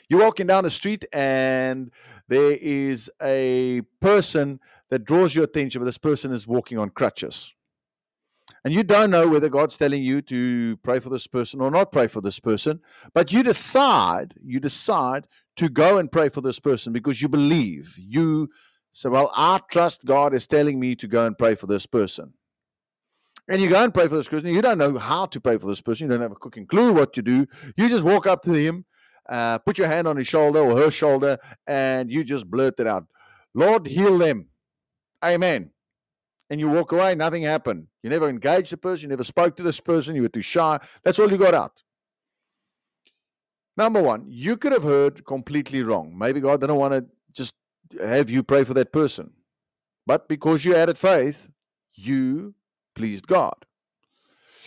You're 0.10 0.24
walking 0.24 0.48
down 0.48 0.64
the 0.64 0.70
street 0.70 1.06
and 1.12 1.92
there 2.30 2.54
is 2.54 3.10
a 3.22 3.82
person 4.00 4.60
that 4.90 5.06
draws 5.06 5.36
your 5.36 5.44
attention, 5.44 5.82
but 5.82 5.86
this 5.86 5.98
person 5.98 6.32
is 6.32 6.48
walking 6.48 6.78
on 6.78 6.90
crutches. 6.90 7.54
And 8.64 8.74
you 8.74 8.84
don't 8.84 9.12
know 9.12 9.28
whether 9.28 9.50
God's 9.50 9.78
telling 9.78 10.04
you 10.04 10.22
to 10.24 10.78
pray 10.78 11.00
for 11.00 11.10
this 11.10 11.28
person 11.28 11.62
or 11.62 11.70
not 11.70 11.92
pray 11.92 12.08
for 12.08 12.22
this 12.22 12.40
person, 12.40 12.80
but 13.14 13.32
you 13.34 13.44
decide, 13.44 14.36
you 14.42 14.60
decide 14.60 15.28
to 15.58 15.70
go 15.70 15.98
and 15.98 16.12
pray 16.12 16.30
for 16.30 16.42
this 16.42 16.60
person 16.60 16.94
because 16.94 17.22
you 17.22 17.28
believe. 17.28 17.96
You 17.98 18.50
say, 18.94 19.10
Well, 19.10 19.32
I 19.36 19.60
trust 19.70 20.06
God 20.06 20.34
is 20.34 20.48
telling 20.48 20.80
me 20.80 20.96
to 20.96 21.08
go 21.08 21.26
and 21.26 21.38
pray 21.38 21.56
for 21.56 21.68
this 21.68 21.86
person 21.86 22.34
and 23.48 23.62
you 23.62 23.70
go 23.70 23.84
and 23.84 23.94
pray 23.94 24.08
for 24.08 24.16
this 24.16 24.28
person. 24.28 24.50
You 24.50 24.62
don't 24.62 24.78
know 24.78 24.98
how 24.98 25.26
to 25.28 25.40
pray 25.40 25.58
for 25.58 25.68
this 25.68 25.82
person. 25.82 26.08
You 26.08 26.14
don't 26.14 26.22
have 26.22 26.32
a 26.32 26.36
cooking 26.36 26.66
clue 26.66 26.92
what 26.94 27.14
to 27.14 27.22
do. 27.22 27.48
You 27.78 27.88
just 27.88 28.04
walk 28.04 28.28
up 28.28 28.42
to 28.44 28.52
him, 28.54 28.86
uh, 29.30 29.60
put 29.60 29.78
your 29.78 29.88
hand 29.88 30.08
on 30.08 30.18
his 30.18 30.28
shoulder 30.28 30.60
or 30.60 30.76
her 30.78 30.92
shoulder, 30.92 31.38
and 31.66 32.12
you 32.12 32.24
just 32.24 32.50
blurt 32.50 32.80
it 32.80 32.88
out, 32.88 33.06
Lord, 33.54 33.88
heal 33.88 34.18
them. 34.18 34.48
Amen. 35.28 35.72
And 36.50 36.60
you 36.60 36.70
walk 36.70 36.92
away, 36.94 37.14
nothing 37.16 37.44
happened. 37.44 37.88
You 38.04 38.10
never 38.10 38.30
engaged 38.30 38.72
the 38.72 38.78
person, 38.78 39.04
you 39.04 39.10
never 39.10 39.24
spoke 39.24 39.58
to 39.58 39.64
this 39.64 39.80
person, 39.80 40.16
you 40.16 40.22
were 40.22 40.30
too 40.30 40.42
shy. 40.42 40.80
That's 41.04 41.20
all 41.20 41.30
you 41.30 41.38
got 41.38 41.54
out. 41.54 41.84
Number 43.76 44.02
one, 44.02 44.26
you 44.28 44.58
could 44.58 44.72
have 44.72 44.84
heard 44.84 45.26
completely 45.26 45.84
wrong. 45.84 46.18
Maybe 46.18 46.40
God 46.40 46.62
didn't 46.62 46.78
want 46.78 46.94
to 46.94 47.06
just 47.34 47.54
have 48.02 48.30
you 48.30 48.42
pray 48.42 48.64
for 48.64 48.74
that 48.74 48.92
person. 48.92 49.32
But 50.06 50.28
because 50.28 50.66
you 50.66 50.74
added 50.74 50.98
faith, 50.98 51.50
you 51.94 52.56
pleased 52.96 53.28
God. 53.28 53.66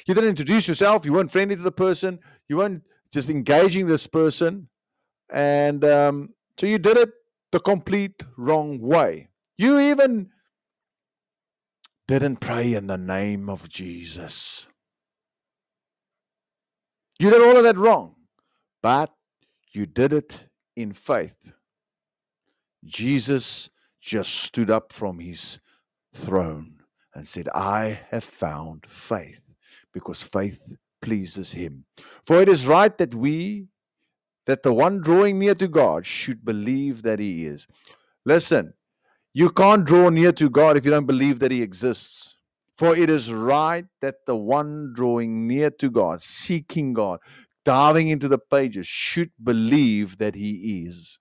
You 0.07 0.15
didn't 0.15 0.31
introduce 0.31 0.69
yourself. 0.69 1.05
You 1.05 1.13
weren't 1.13 1.31
friendly 1.31 1.57
to 1.57 1.63
the 1.63 1.73
person. 1.73 2.21
You 2.49 2.59
weren't 2.59 2.83
just 3.11 3.31
engaging 3.31 3.87
this 3.87 4.07
person. 4.07 4.69
And 5.33 5.85
um, 5.85 6.31
so 6.59 6.67
you 6.67 6.79
did 6.79 6.97
it 6.97 7.11
the 7.53 7.61
complete 7.61 8.25
wrong 8.37 8.81
way. 8.81 9.29
You 9.59 9.79
even 9.79 10.31
didn't 12.19 12.41
pray 12.41 12.75
in 12.75 12.89
the 12.89 12.99
name 12.99 13.49
of 13.49 13.69
Jesus. 13.69 14.67
You 17.21 17.31
did 17.31 17.41
all 17.41 17.57
of 17.57 17.63
that 17.63 17.79
wrong, 17.79 18.17
but 18.83 19.15
you 19.71 19.87
did 19.87 20.13
it 20.13 20.45
in 20.75 20.93
faith. 20.93 21.53
Jesus 22.85 23.71
just 24.01 24.35
stood 24.35 24.71
up 24.71 24.93
from 24.93 25.21
his 25.21 25.61
throne 26.13 26.81
and 27.15 27.29
said, 27.29 27.49
I 27.55 28.01
have 28.11 28.25
found 28.25 28.87
faith, 28.89 29.55
because 29.93 30.21
faith 30.23 30.77
pleases 31.01 31.53
him. 31.53 31.85
For 32.27 32.41
it 32.41 32.49
is 32.49 32.67
right 32.67 32.97
that 32.99 33.15
we, 33.15 33.69
that 34.47 34.65
the 34.65 34.73
one 34.73 35.01
drawing 35.01 35.39
near 35.39 35.55
to 35.55 35.69
God, 35.69 36.07
should 36.07 36.45
believe 36.45 37.03
that 37.03 37.21
he 37.21 37.47
is. 37.47 37.69
Listen, 38.25 38.75
you 39.33 39.51
can't 39.51 39.85
draw 39.85 40.09
near 40.09 40.33
to 40.33 40.51
God 40.51 40.77
if 40.77 40.85
you 40.85 40.91
don't 40.91 41.07
believe 41.07 41.39
that 41.41 41.51
he 41.51 41.63
exists. 41.63 42.37
For 42.77 42.97
it 42.97 43.11
is 43.11 43.33
right 43.33 43.85
that 44.01 44.27
the 44.27 44.37
one 44.37 44.93
drawing 44.95 45.47
near 45.47 45.71
to 45.71 45.91
God, 45.91 46.23
seeking 46.23 46.95
God, 46.95 47.21
diving 47.65 48.09
into 48.09 48.27
the 48.27 48.39
pages, 48.39 48.87
should 48.87 49.31
believe 49.43 50.19
that 50.19 50.35
he 50.35 50.85
is. 50.87 51.19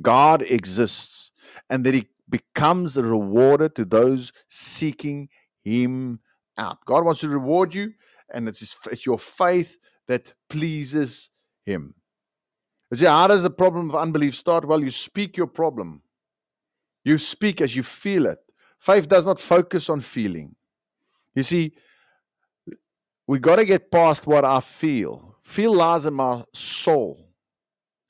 God 0.00 0.42
exists 0.42 1.30
and 1.70 1.84
that 1.84 1.94
he 1.94 2.08
becomes 2.32 2.96
a 2.96 3.02
rewarder 3.04 3.68
to 3.68 3.84
those 3.84 4.32
seeking 4.48 5.28
Him 5.62 6.18
out. 6.58 6.84
God 6.84 7.04
wants 7.04 7.20
to 7.20 7.28
reward 7.28 7.74
you, 7.74 7.92
and 8.34 8.48
it's, 8.48 8.76
it's 8.90 9.06
your 9.06 9.18
faith 9.18 9.78
that 10.08 10.34
pleases 10.48 11.30
Him. 11.64 11.94
You 12.90 12.96
see, 12.96 13.06
how 13.06 13.28
does 13.28 13.44
the 13.44 13.50
problem 13.50 13.90
of 13.90 13.96
unbelief 13.96 14.34
start? 14.34 14.66
Well, 14.66 14.82
you 14.82 14.90
speak 14.90 15.36
your 15.36 15.46
problem. 15.46 16.02
You 17.04 17.18
speak 17.18 17.60
as 17.60 17.74
you 17.74 17.82
feel 17.82 18.26
it. 18.26 18.38
Faith 18.78 19.08
does 19.08 19.26
not 19.26 19.38
focus 19.38 19.88
on 19.88 20.00
feeling. 20.00 20.54
You 21.34 21.42
see, 21.42 21.72
we 23.26 23.38
got 23.38 23.56
to 23.56 23.64
get 23.64 23.90
past 23.90 24.26
what 24.26 24.44
I 24.44 24.60
feel. 24.60 25.36
Feel 25.42 25.74
lies 25.74 26.06
in 26.06 26.14
my 26.14 26.44
soul. 26.52 27.28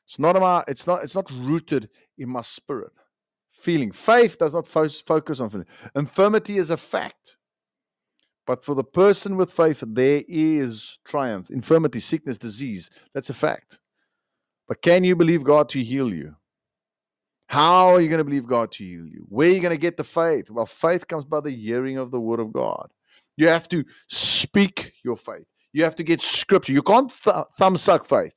It's 0.06 0.18
not 0.18 0.38
my, 0.38 0.64
it's 0.68 0.86
not 0.86 1.02
it's 1.02 1.14
not 1.14 1.30
rooted 1.30 1.88
in 2.18 2.28
my 2.28 2.42
spirit 2.42 2.92
feeling. 3.62 3.92
Faith 3.92 4.38
does 4.38 4.52
not 4.52 4.66
fo- 4.66 4.88
focus 4.88 5.40
on 5.40 5.50
feeling. 5.50 5.66
Infirmity 5.94 6.58
is 6.58 6.70
a 6.70 6.76
fact. 6.76 7.36
But 8.44 8.64
for 8.64 8.74
the 8.74 8.84
person 8.84 9.36
with 9.36 9.52
faith, 9.52 9.84
there 9.86 10.22
is 10.26 10.98
triumph. 11.04 11.48
Infirmity, 11.48 12.00
sickness, 12.00 12.38
disease, 12.38 12.90
that's 13.14 13.30
a 13.30 13.34
fact. 13.34 13.78
But 14.66 14.82
can 14.82 15.04
you 15.04 15.14
believe 15.14 15.44
God 15.44 15.68
to 15.70 15.82
heal 15.82 16.12
you? 16.12 16.34
How 17.52 17.88
are 17.88 18.00
you 18.00 18.08
going 18.08 18.16
to 18.16 18.24
believe 18.24 18.46
God 18.46 18.72
to 18.72 18.82
heal 18.82 19.06
you? 19.06 19.26
Where 19.28 19.46
are 19.50 19.52
you 19.52 19.60
going 19.60 19.74
to 19.74 19.76
get 19.76 19.98
the 19.98 20.04
faith? 20.04 20.50
Well, 20.50 20.64
faith 20.64 21.06
comes 21.06 21.26
by 21.26 21.40
the 21.40 21.50
hearing 21.50 21.98
of 21.98 22.10
the 22.10 22.18
word 22.18 22.40
of 22.40 22.50
God. 22.50 22.88
You 23.36 23.48
have 23.48 23.68
to 23.68 23.84
speak 24.08 24.94
your 25.04 25.16
faith. 25.16 25.44
You 25.74 25.84
have 25.84 25.94
to 25.96 26.02
get 26.02 26.22
scripture. 26.22 26.72
You 26.72 26.80
can't 26.80 27.12
th- 27.22 27.44
thumb 27.58 27.76
suck 27.76 28.06
faith. 28.06 28.32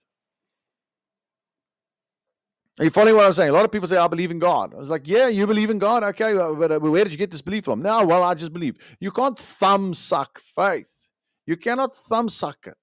Are 2.77 2.83
you 2.83 2.89
following 2.89 3.15
what 3.15 3.25
I'm 3.25 3.31
saying? 3.31 3.51
A 3.51 3.53
lot 3.53 3.63
of 3.63 3.71
people 3.71 3.87
say, 3.87 3.95
I 3.95 4.09
believe 4.09 4.31
in 4.31 4.39
God. 4.39 4.73
I 4.73 4.77
was 4.77 4.89
like, 4.89 5.07
yeah, 5.07 5.29
you 5.29 5.47
believe 5.47 5.69
in 5.69 5.79
God? 5.79 6.03
Okay, 6.03 6.33
but 6.33 6.81
where 6.81 7.05
did 7.05 7.13
you 7.13 7.17
get 7.17 7.31
this 7.31 7.41
belief 7.41 7.63
from? 7.63 7.81
No, 7.81 8.05
well, 8.05 8.21
I 8.21 8.33
just 8.33 8.51
believe. 8.51 8.97
You 8.99 9.11
can't 9.11 9.39
thumb 9.39 9.93
suck 9.93 10.39
faith. 10.39 11.07
You 11.45 11.55
cannot 11.55 11.95
thumbsuck 11.95 12.67
it. 12.67 12.75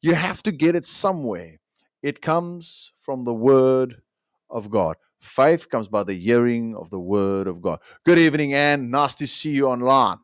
You 0.00 0.14
have 0.14 0.42
to 0.42 0.50
get 0.50 0.74
it 0.74 0.86
somewhere. 0.86 1.60
It 2.02 2.20
comes 2.20 2.90
from 2.98 3.22
the 3.22 3.34
word 3.34 4.02
of 4.50 4.70
God. 4.70 4.96
Faith 5.20 5.68
comes 5.68 5.88
by 5.88 6.04
the 6.04 6.14
hearing 6.14 6.76
of 6.76 6.90
the 6.90 6.98
word 6.98 7.46
of 7.46 7.60
God. 7.60 7.80
Good 8.04 8.18
evening, 8.18 8.54
Anne. 8.54 8.90
Nice 8.90 9.14
to 9.16 9.26
see 9.26 9.50
you 9.50 9.66
online. 9.66 10.18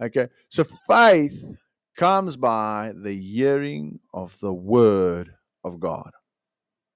Okay, 0.00 0.28
so 0.48 0.64
faith 0.64 1.44
comes 1.96 2.36
by 2.36 2.92
the 2.94 3.12
hearing 3.12 3.98
of 4.14 4.38
the 4.40 4.52
word 4.52 5.34
of 5.64 5.80
God. 5.80 6.12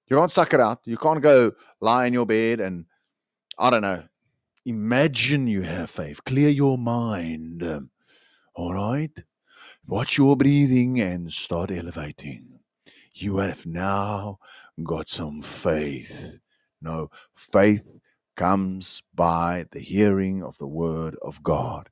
You 0.09 0.17
can't 0.17 0.31
suck 0.31 0.55
it 0.55 0.61
out. 0.61 0.81
You 0.85 0.97
can't 0.97 1.23
go 1.23 1.53
lie 1.81 2.07
in 2.07 2.13
your 2.13 2.27
bed 2.27 2.61
and, 2.61 2.85
I 3.59 3.71
don't 3.71 3.83
know, 3.83 4.05
imagine 4.65 5.47
you 5.47 5.63
have 5.63 5.91
faith. 5.91 6.23
Clear 6.25 6.51
your 6.51 6.79
mind. 6.79 7.63
Um, 7.63 7.91
all 8.55 8.75
right? 8.75 9.11
Watch 9.87 10.19
your 10.19 10.37
breathing 10.37 11.01
and 11.01 11.33
start 11.33 11.71
elevating. 11.71 12.61
You 13.15 13.39
have 13.39 13.67
now 13.67 14.39
got 14.85 15.09
some 15.09 15.43
faith. 15.43 16.39
No, 16.83 17.11
faith 17.35 17.99
comes 18.37 19.03
by 19.15 19.67
the 19.73 19.81
hearing 19.81 20.43
of 20.43 20.59
the 20.59 20.67
word 20.67 21.17
of 21.23 21.43
God. 21.43 21.89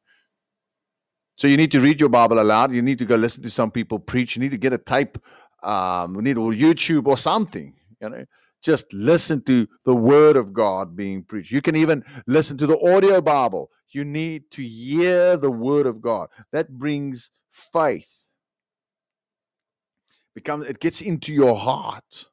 So 1.37 1.49
you 1.49 1.57
need 1.57 1.73
to 1.73 1.81
read 1.81 2.01
your 2.01 2.11
Bible 2.11 2.41
aloud. 2.41 2.73
You 2.73 2.83
need 2.83 2.99
to 2.99 3.07
go 3.07 3.17
listen 3.17 3.43
to 3.45 3.51
some 3.51 3.71
people 3.71 3.99
preach. 3.99 4.37
You 4.37 4.43
need 4.43 4.51
to 4.51 4.59
get 4.59 4.73
a 4.73 4.79
tape. 4.79 5.17
Um, 5.63 6.15
we 6.15 6.23
need 6.23 6.37
or 6.37 6.53
YouTube 6.53 7.07
or 7.07 7.17
something. 7.17 7.75
You 8.01 8.11
know, 8.11 8.25
just 8.63 8.93
listen 8.93 9.43
to 9.45 9.67
the 9.85 9.95
word 9.95 10.37
of 10.37 10.53
God 10.53 10.97
being 10.97 11.23
preached. 11.23 11.51
You 11.51 11.63
can 11.63 11.77
even 11.77 12.05
listen 12.27 12.59
to 12.59 12.67
the 12.67 12.79
audio 12.81 13.21
Bible. 13.21 13.71
You 13.91 14.05
need 14.05 14.51
to 14.53 14.63
hear 14.63 15.37
the 15.37 15.51
word 15.51 15.87
of 15.87 16.01
God. 16.01 16.29
That 16.53 16.79
brings 16.79 17.31
faith. 17.51 18.29
Becomes 20.35 20.67
it 20.67 20.79
gets 20.79 21.01
into 21.01 21.33
your 21.33 21.57
heart. 21.57 22.30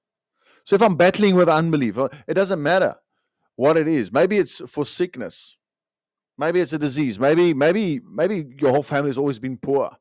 So 0.67 0.75
if 0.75 0.81
I'm 0.81 0.95
battling 0.95 1.36
with 1.36 1.47
unbelief, 1.47 1.97
uh, 1.97 2.09
it 2.27 2.33
doesn't 2.33 2.62
matter 2.62 2.93
what 3.55 3.77
it 3.77 3.88
is. 3.88 4.12
Maybe 4.12 4.38
it's 4.38 4.62
for 4.67 4.86
sickness. 4.86 5.55
Maybe 6.38 6.59
it's 6.59 6.74
a 6.74 6.77
disease. 6.77 7.17
Maybe, 7.17 7.53
maybe, 7.53 8.01
maybe 8.05 8.45
your 8.59 8.71
whole 8.71 8.83
family 8.83 9.07
has 9.07 9.17
always 9.17 9.39
been 9.39 9.55
poor, 9.55 9.95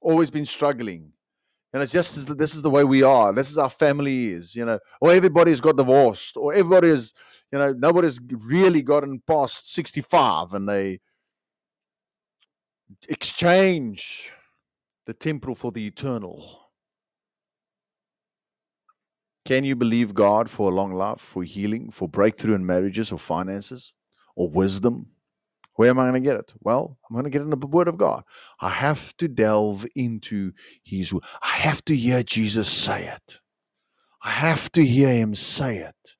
always 0.00 0.28
been 0.28 0.44
struggling. 0.44 1.12
And 1.72 1.84
it's 1.84 1.92
just 1.92 2.36
this 2.36 2.56
is 2.56 2.62
the 2.62 2.68
way 2.68 2.82
we 2.82 3.04
are. 3.04 3.32
This 3.32 3.48
is 3.48 3.58
our 3.58 3.70
family 3.70 4.32
is, 4.32 4.56
you 4.56 4.64
know, 4.64 4.80
or 5.00 5.12
everybody's 5.12 5.60
got 5.60 5.76
divorced, 5.76 6.36
or 6.36 6.52
everybody 6.52 6.88
is, 6.88 7.14
you 7.52 7.60
know, 7.60 7.72
nobody's 7.72 8.18
really 8.28 8.82
gotten 8.82 9.22
past 9.24 9.72
65 9.72 10.52
and 10.52 10.68
they 10.68 10.98
exchange 13.08 14.32
the 15.06 15.14
temporal 15.14 15.54
for 15.54 15.70
the 15.70 15.86
eternal. 15.86 16.61
Can 19.44 19.64
you 19.64 19.74
believe 19.74 20.14
God 20.14 20.48
for 20.48 20.70
a 20.70 20.74
long 20.74 20.94
life, 20.94 21.20
for 21.20 21.42
healing, 21.42 21.90
for 21.90 22.08
breakthrough 22.08 22.54
in 22.54 22.64
marriages 22.64 23.10
or 23.10 23.18
finances 23.18 23.92
or 24.36 24.48
wisdom? 24.48 25.08
Where 25.74 25.90
am 25.90 25.98
I 25.98 26.04
going 26.10 26.22
to 26.22 26.28
get 26.28 26.38
it? 26.38 26.54
Well, 26.60 26.98
I'm 27.08 27.14
going 27.14 27.24
to 27.24 27.30
get 27.30 27.40
it 27.40 27.44
in 27.44 27.50
the 27.50 27.66
Word 27.66 27.88
of 27.88 27.96
God. 27.98 28.24
I 28.60 28.68
have 28.68 29.16
to 29.16 29.26
delve 29.26 29.86
into 29.96 30.52
His 30.84 31.12
Word. 31.12 31.24
I 31.42 31.56
have 31.56 31.84
to 31.86 31.96
hear 31.96 32.22
Jesus 32.22 32.68
say 32.68 33.06
it. 33.06 33.40
I 34.22 34.30
have 34.30 34.70
to 34.72 34.84
hear 34.84 35.08
Him 35.08 35.34
say 35.34 35.78
it. 35.78 36.16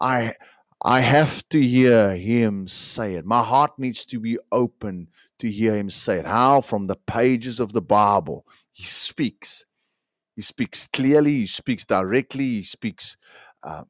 I 0.00 0.34
I 0.82 1.00
have 1.00 1.48
to 1.50 1.62
hear 1.62 2.16
Him 2.16 2.66
say 2.68 3.14
it. 3.14 3.24
My 3.26 3.42
heart 3.42 3.72
needs 3.78 4.04
to 4.06 4.20
be 4.20 4.38
open 4.52 5.08
to 5.38 5.50
hear 5.50 5.74
Him 5.74 5.90
say 5.90 6.18
it. 6.18 6.26
How? 6.26 6.60
From 6.60 6.86
the 6.86 6.96
pages 6.96 7.60
of 7.60 7.72
the 7.72 7.82
Bible, 7.82 8.46
He 8.72 8.84
speaks. 8.84 9.64
He 10.40 10.42
speaks 10.42 10.86
clearly. 10.86 11.40
He 11.40 11.46
speaks 11.46 11.84
directly. 11.84 12.46
He 12.46 12.62
speaks 12.62 13.18
uh, 13.62 13.84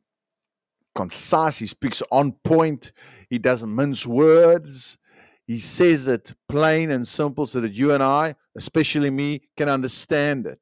concise. 0.96 1.58
He 1.58 1.66
speaks 1.66 2.02
on 2.10 2.32
point. 2.42 2.90
He 3.28 3.38
doesn't 3.38 3.72
mince 3.72 4.04
words. 4.04 4.98
He 5.46 5.60
says 5.60 6.08
it 6.08 6.34
plain 6.48 6.90
and 6.90 7.06
simple 7.06 7.46
so 7.46 7.60
that 7.60 7.72
you 7.72 7.92
and 7.92 8.02
I, 8.02 8.34
especially 8.56 9.10
me, 9.10 9.42
can 9.56 9.68
understand 9.68 10.44
it. 10.44 10.58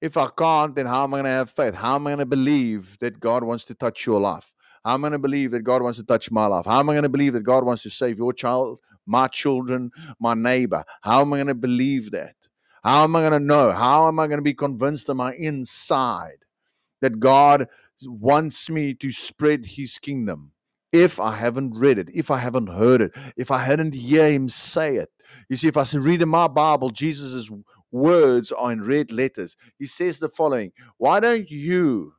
If 0.00 0.16
I 0.16 0.28
can't, 0.38 0.74
then 0.74 0.86
how 0.86 1.04
am 1.04 1.12
I 1.12 1.18
going 1.18 1.24
to 1.24 1.30
have 1.32 1.50
faith? 1.50 1.74
How 1.74 1.96
am 1.96 2.06
I 2.06 2.12
going 2.12 2.20
to 2.20 2.24
believe 2.24 2.96
that 3.00 3.20
God 3.20 3.44
wants 3.44 3.64
to 3.66 3.74
touch 3.74 4.06
your 4.06 4.20
life? 4.20 4.54
How 4.86 4.94
am 4.94 5.04
I 5.04 5.08
going 5.08 5.20
to 5.20 5.28
believe 5.28 5.50
that 5.50 5.64
God 5.64 5.82
wants 5.82 5.98
to 5.98 6.04
touch 6.06 6.30
my 6.30 6.46
life? 6.46 6.64
How 6.64 6.80
am 6.80 6.88
I 6.88 6.94
going 6.94 7.02
to 7.02 7.10
believe 7.10 7.34
that 7.34 7.44
God 7.44 7.62
wants 7.66 7.82
to 7.82 7.90
save 7.90 8.16
your 8.16 8.32
child, 8.32 8.80
my 9.04 9.28
children, 9.28 9.90
my 10.18 10.32
neighbor? 10.32 10.82
How 11.02 11.20
am 11.20 11.34
I 11.34 11.36
going 11.36 11.48
to 11.48 11.54
believe 11.54 12.10
that? 12.12 12.36
How 12.84 13.04
am 13.04 13.16
I 13.16 13.20
going 13.20 13.32
to 13.32 13.40
know? 13.40 13.72
How 13.72 14.08
am 14.08 14.18
I 14.20 14.26
going 14.26 14.38
to 14.38 14.42
be 14.42 14.54
convinced 14.54 15.08
in 15.08 15.16
my 15.16 15.34
inside 15.34 16.44
that 17.00 17.18
God 17.18 17.68
wants 18.04 18.68
me 18.68 18.94
to 18.94 19.10
spread 19.10 19.66
his 19.66 19.98
kingdom? 19.98 20.52
if 20.94 21.18
I 21.18 21.34
haven't 21.34 21.74
read 21.74 21.98
it, 21.98 22.08
if 22.14 22.30
I 22.30 22.38
haven't 22.38 22.68
heard 22.68 23.00
it, 23.00 23.10
if 23.36 23.50
I 23.50 23.58
hadn't 23.58 23.94
hear 23.94 24.30
him 24.30 24.48
say 24.48 24.94
it. 24.94 25.10
You 25.48 25.56
see, 25.56 25.66
if 25.66 25.76
I 25.76 25.84
read 25.98 26.22
in 26.22 26.28
my 26.28 26.46
Bible, 26.46 26.90
Jesus' 26.90 27.50
words 27.90 28.52
are 28.52 28.70
in 28.70 28.80
red 28.84 29.10
letters. 29.10 29.56
He 29.76 29.86
says 29.86 30.20
the 30.20 30.28
following 30.28 30.70
Why 30.96 31.18
don't 31.18 31.50
you 31.50 32.14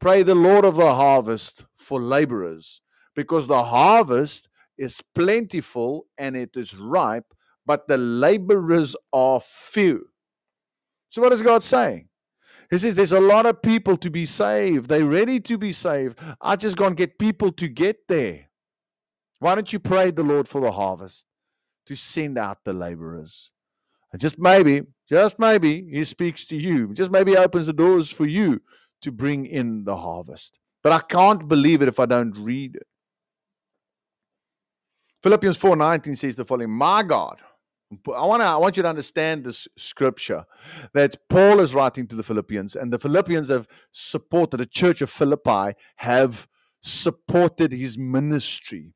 pray 0.00 0.24
the 0.24 0.34
Lord 0.34 0.64
of 0.64 0.74
the 0.74 0.94
harvest 0.94 1.64
for 1.76 2.00
laborers? 2.00 2.80
Because 3.14 3.46
the 3.46 3.62
harvest 3.62 4.48
is 4.76 5.00
plentiful 5.14 6.06
and 6.18 6.36
it 6.36 6.56
is 6.56 6.74
ripe, 6.74 7.32
but 7.66 7.88
the 7.88 7.98
laborers 7.98 8.96
are 9.12 9.40
few. 9.40 10.08
So, 11.10 11.20
what 11.20 11.32
is 11.32 11.42
God 11.42 11.62
saying? 11.62 12.08
He 12.70 12.78
says 12.78 12.96
there's 12.96 13.12
a 13.12 13.20
lot 13.20 13.46
of 13.46 13.62
people 13.62 13.96
to 13.96 14.10
be 14.10 14.24
saved. 14.24 14.88
They're 14.88 15.04
ready 15.04 15.40
to 15.40 15.58
be 15.58 15.72
saved. 15.72 16.18
I 16.40 16.56
just 16.56 16.76
to 16.76 16.94
get 16.94 17.18
people 17.18 17.52
to 17.52 17.68
get 17.68 18.08
there. 18.08 18.48
Why 19.38 19.54
don't 19.54 19.72
you 19.72 19.78
pray 19.78 20.10
the 20.10 20.22
Lord 20.22 20.48
for 20.48 20.60
the 20.60 20.72
harvest 20.72 21.26
to 21.86 21.94
send 21.94 22.38
out 22.38 22.64
the 22.64 22.72
laborers? 22.72 23.50
And 24.12 24.20
just 24.20 24.38
maybe, 24.38 24.82
just 25.08 25.38
maybe, 25.38 25.88
He 25.90 26.04
speaks 26.04 26.44
to 26.46 26.56
you. 26.56 26.92
Just 26.92 27.10
maybe 27.10 27.36
opens 27.36 27.66
the 27.66 27.72
doors 27.72 28.10
for 28.10 28.26
you 28.26 28.62
to 29.02 29.12
bring 29.12 29.46
in 29.46 29.84
the 29.84 29.96
harvest. 29.96 30.58
But 30.82 30.92
I 30.92 31.00
can't 31.00 31.46
believe 31.46 31.82
it 31.82 31.88
if 31.88 32.00
I 32.00 32.06
don't 32.06 32.36
read 32.36 32.76
it. 32.76 32.86
Philippians 35.22 35.58
4:19 35.58 36.16
says 36.16 36.36
the 36.36 36.44
following: 36.44 36.70
My 36.70 37.02
God 37.02 37.40
I 38.14 38.26
want 38.26 38.42
to 38.42 38.46
I 38.46 38.56
want 38.56 38.76
you 38.76 38.82
to 38.82 38.88
understand 38.88 39.44
this 39.44 39.68
scripture 39.76 40.44
that 40.92 41.28
Paul 41.28 41.60
is 41.60 41.74
writing 41.74 42.06
to 42.08 42.16
the 42.16 42.22
Philippians, 42.22 42.76
and 42.76 42.92
the 42.92 42.98
Philippians 42.98 43.48
have 43.48 43.68
supported 43.90 44.58
the 44.58 44.66
church 44.66 45.02
of 45.02 45.10
Philippi 45.10 45.74
have 45.96 46.48
supported 46.80 47.72
his 47.72 47.98
ministry. 47.98 48.92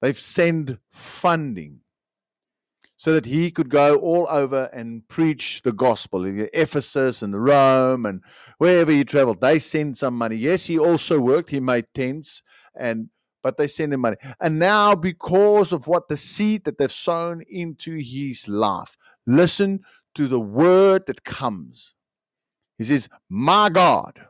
They've 0.00 0.18
sent 0.18 0.78
funding 0.90 1.80
so 2.96 3.12
that 3.12 3.26
he 3.26 3.50
could 3.50 3.68
go 3.68 3.96
all 3.96 4.26
over 4.30 4.70
and 4.72 5.06
preach 5.08 5.60
the 5.62 5.72
gospel 5.72 6.24
in 6.24 6.48
Ephesus 6.54 7.22
and 7.22 7.44
Rome 7.44 8.06
and 8.06 8.22
wherever 8.58 8.90
he 8.90 9.04
traveled. 9.04 9.40
They 9.40 9.58
sent 9.58 9.98
some 9.98 10.16
money. 10.16 10.36
Yes, 10.36 10.66
he 10.66 10.78
also 10.78 11.20
worked. 11.20 11.50
He 11.50 11.60
made 11.60 11.86
tents 11.94 12.42
and 12.74 13.10
but 13.44 13.58
they 13.58 13.66
send 13.66 13.92
him 13.92 14.00
money. 14.00 14.16
And 14.40 14.58
now, 14.58 14.96
because 14.96 15.70
of 15.70 15.86
what 15.86 16.08
the 16.08 16.16
seed 16.16 16.64
that 16.64 16.78
they've 16.78 16.90
sown 16.90 17.42
into 17.48 17.98
his 17.98 18.48
life, 18.48 18.96
listen 19.26 19.84
to 20.14 20.26
the 20.26 20.40
word 20.40 21.04
that 21.06 21.24
comes. 21.24 21.92
He 22.78 22.84
says, 22.84 23.08
My 23.28 23.68
God 23.68 24.28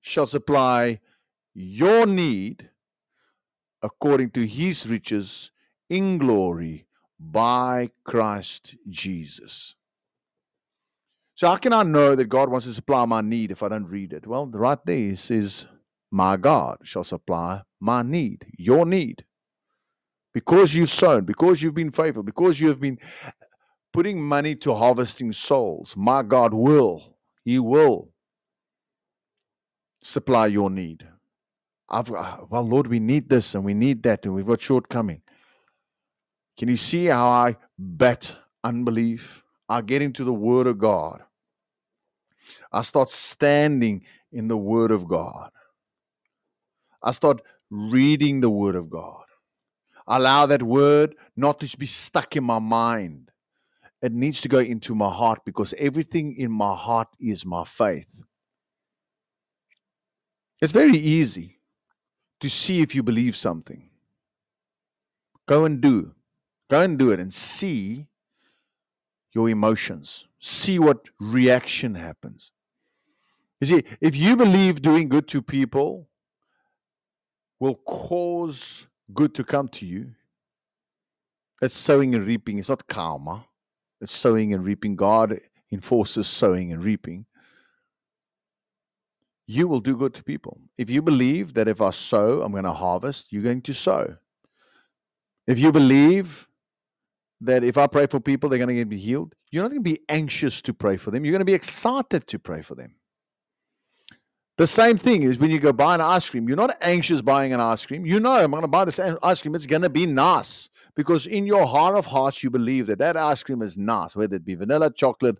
shall 0.00 0.26
supply 0.26 1.00
your 1.52 2.06
need 2.06 2.70
according 3.82 4.30
to 4.30 4.46
his 4.46 4.86
riches 4.86 5.50
in 5.90 6.16
glory 6.16 6.86
by 7.20 7.90
Christ 8.04 8.74
Jesus. 8.88 9.74
So, 11.34 11.48
how 11.48 11.56
can 11.56 11.74
I 11.74 11.82
know 11.82 12.14
that 12.14 12.30
God 12.30 12.48
wants 12.48 12.66
to 12.66 12.72
supply 12.72 13.04
my 13.04 13.20
need 13.20 13.50
if 13.50 13.62
I 13.62 13.68
don't 13.68 13.90
read 13.90 14.14
it? 14.14 14.26
Well, 14.26 14.46
right 14.46 14.78
there 14.86 14.96
he 14.96 15.14
says, 15.14 15.66
My 16.14 16.36
God 16.36 16.78
shall 16.84 17.02
supply 17.02 17.62
my 17.80 18.04
need, 18.04 18.46
your 18.56 18.86
need. 18.86 19.24
Because 20.32 20.72
you've 20.72 20.90
sown, 20.90 21.24
because 21.24 21.60
you've 21.60 21.74
been 21.74 21.90
faithful, 21.90 22.22
because 22.22 22.60
you 22.60 22.68
have 22.68 22.78
been 22.78 23.00
putting 23.92 24.22
money 24.22 24.54
to 24.54 24.76
harvesting 24.76 25.32
souls, 25.32 25.96
my 25.96 26.22
God 26.22 26.54
will, 26.54 27.16
He 27.44 27.58
will 27.58 28.12
supply 30.04 30.46
your 30.46 30.70
need. 30.70 31.04
I've, 31.88 32.10
well, 32.10 32.62
Lord, 32.62 32.86
we 32.86 33.00
need 33.00 33.28
this 33.28 33.56
and 33.56 33.64
we 33.64 33.74
need 33.74 34.04
that, 34.04 34.24
and 34.24 34.36
we've 34.36 34.46
got 34.46 34.62
shortcoming. 34.62 35.22
Can 36.56 36.68
you 36.68 36.76
see 36.76 37.06
how 37.06 37.26
I 37.26 37.56
bet 37.76 38.36
unbelief? 38.62 39.42
I 39.68 39.80
get 39.80 40.00
into 40.00 40.22
the 40.22 40.32
Word 40.32 40.68
of 40.68 40.78
God. 40.78 41.24
I 42.70 42.82
start 42.82 43.10
standing 43.10 44.04
in 44.30 44.46
the 44.46 44.56
Word 44.56 44.92
of 44.92 45.08
God. 45.08 45.50
I 47.04 47.12
start 47.12 47.42
reading 47.70 48.40
the 48.40 48.50
Word 48.50 48.76
of 48.76 48.90
God. 48.90 49.24
Allow 50.08 50.46
that 50.46 50.62
Word 50.62 51.14
not 51.36 51.60
to 51.60 51.78
be 51.78 51.86
stuck 51.86 52.36
in 52.36 52.44
my 52.44 52.58
mind. 52.58 53.30
it 54.02 54.12
needs 54.12 54.40
to 54.42 54.48
go 54.48 54.58
into 54.58 54.94
my 54.94 55.10
heart 55.10 55.40
because 55.46 55.74
everything 55.78 56.36
in 56.36 56.52
my 56.52 56.74
heart 56.74 57.08
is 57.18 57.46
my 57.46 57.64
faith. 57.64 58.22
It's 60.60 60.72
very 60.72 60.98
easy 60.98 61.60
to 62.40 62.50
see 62.50 62.82
if 62.82 62.94
you 62.94 63.02
believe 63.02 63.36
something. 63.36 63.90
Go 65.46 65.64
and 65.64 65.80
do. 65.80 66.14
Go 66.70 66.80
and 66.82 66.98
do 66.98 67.10
it 67.10 67.20
and 67.20 67.32
see 67.32 68.08
your 69.32 69.48
emotions. 69.48 70.28
See 70.38 70.78
what 70.78 71.06
reaction 71.20 71.94
happens. 71.94 72.52
You 73.60 73.66
see, 73.66 73.84
if 74.00 74.16
you 74.16 74.36
believe 74.36 74.82
doing 74.82 75.08
good 75.08 75.28
to 75.28 75.42
people 75.42 76.08
will 77.60 77.76
cause 77.76 78.86
good 79.12 79.34
to 79.34 79.44
come 79.44 79.68
to 79.68 79.86
you, 79.86 80.12
it's 81.62 81.76
sowing 81.76 82.14
and 82.14 82.26
reaping. 82.26 82.58
It's 82.58 82.68
not 82.68 82.86
karma, 82.86 83.46
it's 84.00 84.12
sowing 84.12 84.52
and 84.52 84.64
reaping. 84.64 84.96
God 84.96 85.40
enforces 85.72 86.26
sowing 86.26 86.72
and 86.72 86.82
reaping. 86.82 87.26
You 89.46 89.68
will 89.68 89.80
do 89.80 89.96
good 89.96 90.14
to 90.14 90.24
people. 90.24 90.58
If 90.78 90.88
you 90.90 91.02
believe 91.02 91.54
that 91.54 91.68
if 91.68 91.82
I 91.82 91.90
sow, 91.90 92.42
I'm 92.42 92.52
going 92.52 92.64
to 92.64 92.72
harvest, 92.72 93.30
you're 93.30 93.42
going 93.42 93.60
to 93.62 93.74
sow. 93.74 94.16
If 95.46 95.58
you 95.58 95.70
believe 95.70 96.48
that 97.42 97.62
if 97.62 97.76
I 97.76 97.86
pray 97.86 98.06
for 98.06 98.20
people, 98.20 98.48
they're 98.48 98.58
going 98.58 98.68
to 98.68 98.74
get 98.74 98.88
be 98.88 98.98
healed, 98.98 99.34
you're 99.50 99.62
not 99.62 99.68
going 99.68 99.84
to 99.84 99.90
be 99.90 100.00
anxious 100.08 100.62
to 100.62 100.72
pray 100.72 100.96
for 100.96 101.10
them. 101.10 101.24
You're 101.24 101.32
going 101.32 101.40
to 101.40 101.44
be 101.44 101.54
excited 101.54 102.26
to 102.26 102.38
pray 102.38 102.62
for 102.62 102.74
them. 102.74 102.94
The 104.56 104.66
same 104.66 104.98
thing 104.98 105.22
is 105.22 105.38
when 105.38 105.50
you 105.50 105.58
go 105.58 105.72
buy 105.72 105.96
an 105.96 106.00
ice 106.00 106.30
cream, 106.30 106.46
you're 106.46 106.56
not 106.56 106.76
anxious 106.80 107.20
buying 107.20 107.52
an 107.52 107.60
ice 107.60 107.84
cream. 107.84 108.06
You 108.06 108.20
know, 108.20 108.36
I'm 108.36 108.52
going 108.52 108.62
to 108.62 108.68
buy 108.68 108.84
this 108.84 109.00
ice 109.00 109.42
cream. 109.42 109.54
It's 109.54 109.66
going 109.66 109.82
to 109.82 109.90
be 109.90 110.06
nice 110.06 110.70
because 110.94 111.26
in 111.26 111.44
your 111.44 111.66
heart 111.66 111.96
of 111.96 112.06
hearts, 112.06 112.44
you 112.44 112.50
believe 112.50 112.86
that 112.86 112.98
that 112.98 113.16
ice 113.16 113.42
cream 113.42 113.62
is 113.62 113.76
nice, 113.76 114.14
whether 114.14 114.36
it 114.36 114.44
be 114.44 114.54
vanilla, 114.54 114.92
chocolate, 114.92 115.38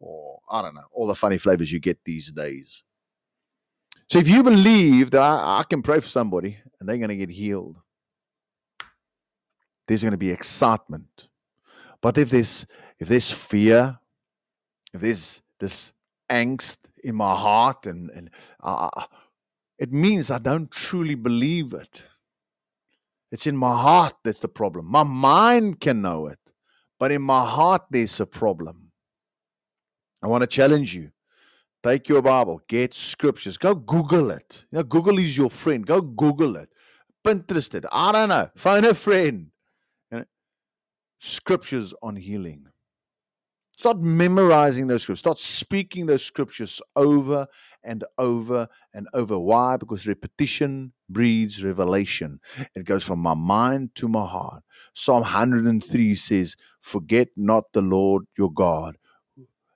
or 0.00 0.40
I 0.50 0.62
don't 0.62 0.74
know, 0.74 0.84
all 0.92 1.06
the 1.06 1.14
funny 1.14 1.38
flavors 1.38 1.72
you 1.72 1.78
get 1.78 2.04
these 2.04 2.32
days. 2.32 2.82
So 4.08 4.18
if 4.18 4.28
you 4.28 4.42
believe 4.42 5.10
that 5.12 5.22
I, 5.22 5.60
I 5.60 5.62
can 5.68 5.82
pray 5.82 6.00
for 6.00 6.08
somebody 6.08 6.58
and 6.78 6.88
they're 6.88 6.98
going 6.98 7.08
to 7.08 7.16
get 7.16 7.30
healed, 7.30 7.76
there's 9.86 10.02
going 10.02 10.12
to 10.12 10.18
be 10.18 10.30
excitement. 10.30 11.28
But 12.00 12.18
if 12.18 12.30
there's 12.30 12.66
if 12.98 13.08
there's 13.08 13.30
fear, 13.30 13.98
if 14.92 15.00
there's 15.00 15.42
this 15.60 15.92
angst 16.30 16.78
in 17.06 17.14
my 17.14 17.34
heart, 17.34 17.86
and 17.86 18.10
and 18.10 18.30
uh, 18.62 18.90
it 19.78 19.92
means 19.92 20.30
I 20.30 20.38
don't 20.38 20.70
truly 20.70 21.14
believe 21.14 21.72
it. 21.72 22.04
It's 23.30 23.46
in 23.46 23.56
my 23.56 23.74
heart 23.74 24.14
that's 24.24 24.40
the 24.40 24.48
problem. 24.48 24.86
My 24.86 25.02
mind 25.02 25.80
can 25.80 26.02
know 26.02 26.26
it, 26.26 26.38
but 26.98 27.12
in 27.12 27.22
my 27.22 27.44
heart 27.44 27.82
there's 27.90 28.20
a 28.20 28.26
problem. 28.26 28.92
I 30.22 30.26
want 30.28 30.42
to 30.42 30.46
challenge 30.46 30.94
you. 30.94 31.10
Take 31.82 32.08
your 32.08 32.22
Bible, 32.22 32.60
get 32.68 32.94
scriptures, 32.94 33.56
go 33.56 33.74
Google 33.74 34.30
it. 34.30 34.64
You 34.72 34.78
know, 34.78 34.82
Google 34.82 35.18
is 35.18 35.36
your 35.36 35.50
friend. 35.50 35.86
Go 35.86 36.00
Google 36.00 36.56
it. 36.56 36.68
Pinterest 37.24 37.74
it. 37.74 37.84
I 37.92 38.12
don't 38.12 38.28
know. 38.28 38.50
Find 38.56 38.84
a 38.86 38.94
friend 38.94 39.50
scriptures 41.20 41.94
on 42.02 42.16
healing. 42.16 42.68
Start 43.76 44.00
memorizing 44.00 44.86
those 44.86 45.02
scriptures. 45.02 45.20
Start 45.20 45.38
speaking 45.38 46.06
those 46.06 46.24
scriptures 46.24 46.80
over 46.96 47.46
and 47.84 48.04
over 48.16 48.68
and 48.94 49.06
over. 49.12 49.38
Why? 49.38 49.76
Because 49.76 50.06
repetition 50.06 50.94
breeds 51.10 51.62
revelation. 51.62 52.40
It 52.74 52.84
goes 52.86 53.04
from 53.04 53.18
my 53.18 53.34
mind 53.34 53.90
to 53.96 54.08
my 54.08 54.26
heart. 54.26 54.62
Psalm 54.94 55.20
103 55.20 56.14
says, 56.14 56.56
Forget 56.80 57.28
not 57.36 57.64
the 57.74 57.82
Lord 57.82 58.24
your 58.38 58.50
God 58.50 58.96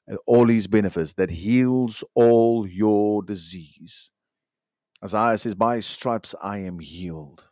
and 0.07 0.19
all 0.27 0.47
his 0.47 0.67
benefits 0.67 1.13
that 1.15 1.31
heals 1.31 2.03
all 2.15 2.67
your 2.67 3.23
disease. 3.23 4.11
Isaiah 5.05 5.39
says, 5.39 5.55
By 5.55 5.77
his 5.77 5.87
stripes 5.87 6.35
I 6.43 6.59
am 6.59 6.79
healed. 6.79 7.45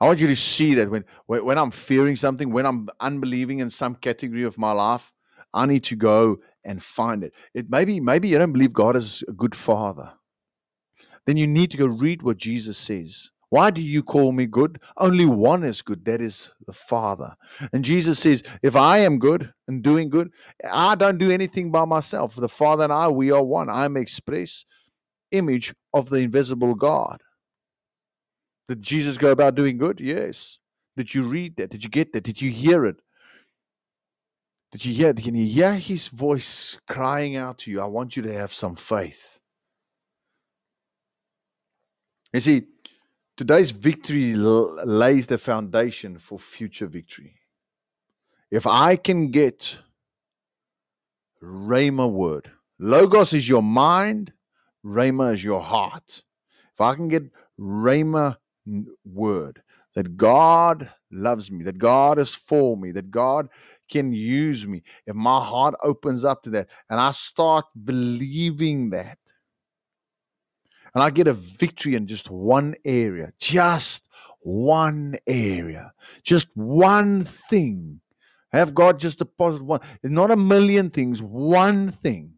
I 0.00 0.06
want 0.06 0.18
you 0.18 0.26
to 0.28 0.36
see 0.36 0.74
that 0.74 0.90
when, 0.90 1.04
when 1.26 1.58
I'm 1.58 1.70
fearing 1.70 2.16
something, 2.16 2.50
when 2.52 2.66
I'm 2.66 2.88
unbelieving 3.00 3.58
in 3.58 3.68
some 3.70 3.94
category 3.94 4.44
of 4.44 4.56
my 4.56 4.72
life, 4.72 5.12
I 5.52 5.66
need 5.66 5.84
to 5.84 5.96
go 5.96 6.38
and 6.64 6.82
find 6.82 7.22
it. 7.24 7.34
It 7.54 7.70
maybe 7.70 8.00
maybe 8.00 8.28
you 8.28 8.38
don't 8.38 8.52
believe 8.52 8.72
God 8.72 8.96
is 8.96 9.22
a 9.28 9.32
good 9.32 9.54
father. 9.54 10.12
Then 11.26 11.36
you 11.36 11.46
need 11.46 11.70
to 11.72 11.76
go 11.76 11.86
read 11.86 12.22
what 12.22 12.38
Jesus 12.38 12.78
says. 12.78 13.30
Why 13.50 13.70
do 13.70 13.82
you 13.82 14.04
call 14.04 14.30
me 14.30 14.46
good? 14.46 14.80
Only 14.96 15.26
one 15.26 15.64
is 15.64 15.82
good, 15.82 16.04
that 16.04 16.20
is 16.20 16.50
the 16.66 16.72
Father. 16.72 17.34
And 17.72 17.84
Jesus 17.84 18.20
says, 18.20 18.44
If 18.62 18.76
I 18.76 18.98
am 18.98 19.18
good 19.18 19.52
and 19.66 19.82
doing 19.82 20.08
good, 20.08 20.30
I 20.70 20.94
don't 20.94 21.18
do 21.18 21.32
anything 21.32 21.72
by 21.72 21.84
myself. 21.84 22.36
The 22.36 22.48
Father 22.48 22.84
and 22.84 22.92
I, 22.92 23.08
we 23.08 23.32
are 23.32 23.42
one. 23.42 23.68
I 23.68 23.86
am 23.86 23.96
express 23.96 24.64
image 25.32 25.74
of 25.92 26.10
the 26.10 26.18
invisible 26.18 26.76
God. 26.76 27.22
Did 28.70 28.82
Jesus 28.82 29.18
go 29.18 29.32
about 29.32 29.56
doing 29.56 29.78
good? 29.78 29.98
Yes. 29.98 30.60
Did 30.96 31.12
you 31.12 31.24
read 31.24 31.56
that? 31.56 31.70
Did 31.70 31.82
you 31.82 31.90
get 31.90 32.12
that? 32.12 32.22
Did 32.22 32.40
you 32.40 32.52
hear 32.52 32.86
it? 32.86 33.02
Did 34.70 34.84
you 34.84 34.94
hear? 34.94 35.12
Can 35.12 35.34
you 35.34 35.44
hear 35.44 35.74
his 35.74 36.06
voice 36.06 36.78
crying 36.86 37.34
out 37.34 37.58
to 37.58 37.72
you? 37.72 37.80
I 37.80 37.86
want 37.86 38.14
you 38.14 38.22
to 38.22 38.32
have 38.32 38.52
some 38.52 38.76
faith. 38.76 39.40
You 42.32 42.38
see, 42.38 42.62
today's 43.36 43.72
victory 43.72 44.36
lays 44.36 45.26
the 45.26 45.38
foundation 45.38 46.16
for 46.20 46.38
future 46.38 46.86
victory. 46.86 47.34
If 48.52 48.68
I 48.68 48.94
can 48.94 49.32
get 49.32 49.80
Rhema 51.42 52.08
word, 52.08 52.52
Logos 52.78 53.32
is 53.32 53.48
your 53.48 53.64
mind, 53.64 54.32
Rhema 54.86 55.34
is 55.34 55.42
your 55.42 55.60
heart. 55.60 56.22
If 56.72 56.80
I 56.80 56.94
can 56.94 57.08
get 57.08 57.24
Rhema 57.58 58.36
word 59.04 59.62
that 59.94 60.16
God 60.16 60.90
loves 61.10 61.50
me, 61.50 61.64
that 61.64 61.78
God 61.78 62.18
is 62.18 62.34
for 62.34 62.76
me, 62.76 62.92
that 62.92 63.10
God 63.10 63.48
can 63.90 64.12
use 64.12 64.66
me. 64.66 64.82
If 65.06 65.16
my 65.16 65.44
heart 65.44 65.74
opens 65.82 66.24
up 66.24 66.42
to 66.44 66.50
that 66.50 66.68
and 66.88 67.00
I 67.00 67.10
start 67.10 67.64
believing 67.84 68.90
that, 68.90 69.18
and 70.94 71.04
I 71.04 71.10
get 71.10 71.28
a 71.28 71.34
victory 71.34 71.94
in 71.94 72.06
just 72.06 72.30
one 72.30 72.74
area, 72.84 73.32
just 73.38 74.08
one 74.40 75.16
area, 75.26 75.92
just 76.22 76.48
one 76.54 77.24
thing. 77.24 78.00
Have 78.52 78.74
God 78.74 78.98
just 78.98 79.18
deposit 79.18 79.62
one, 79.62 79.80
not 80.02 80.32
a 80.32 80.36
million 80.36 80.90
things, 80.90 81.22
one 81.22 81.92
thing. 81.92 82.34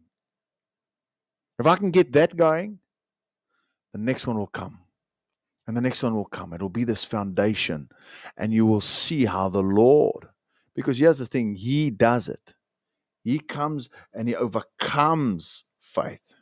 If 1.57 1.65
I 1.65 1.75
can 1.75 1.89
get 1.89 2.13
that 2.13 2.35
going, 2.35 2.79
the 3.93 3.99
next 3.99 4.27
one 4.27 4.37
will 4.37 4.47
come. 4.47 4.82
And 5.65 5.77
the 5.77 5.81
next 5.81 6.03
one 6.03 6.13
will 6.13 6.25
come. 6.25 6.53
It'll 6.53 6.69
be 6.69 6.83
this 6.83 7.05
foundation. 7.05 7.89
And 8.35 8.53
you 8.53 8.65
will 8.65 8.81
see 8.81 9.25
how 9.25 9.49
the 9.49 9.63
Lord, 9.63 10.27
because 10.75 10.99
here's 10.99 11.19
the 11.19 11.25
thing 11.25 11.55
He 11.55 11.89
does 11.89 12.27
it. 12.27 12.53
He 13.23 13.39
comes 13.39 13.89
and 14.13 14.27
He 14.27 14.35
overcomes 14.35 15.63
faith. 15.79 16.35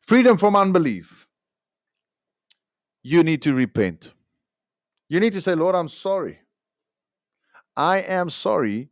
Freedom 0.00 0.36
from 0.36 0.56
unbelief. 0.56 1.26
You 3.02 3.22
need 3.22 3.42
to 3.42 3.54
repent. 3.54 4.14
You 5.08 5.20
need 5.20 5.32
to 5.34 5.40
say, 5.40 5.54
Lord, 5.54 5.76
I'm 5.76 5.88
sorry. 5.88 6.40
I 7.76 7.98
am 7.98 8.30
sorry 8.30 8.88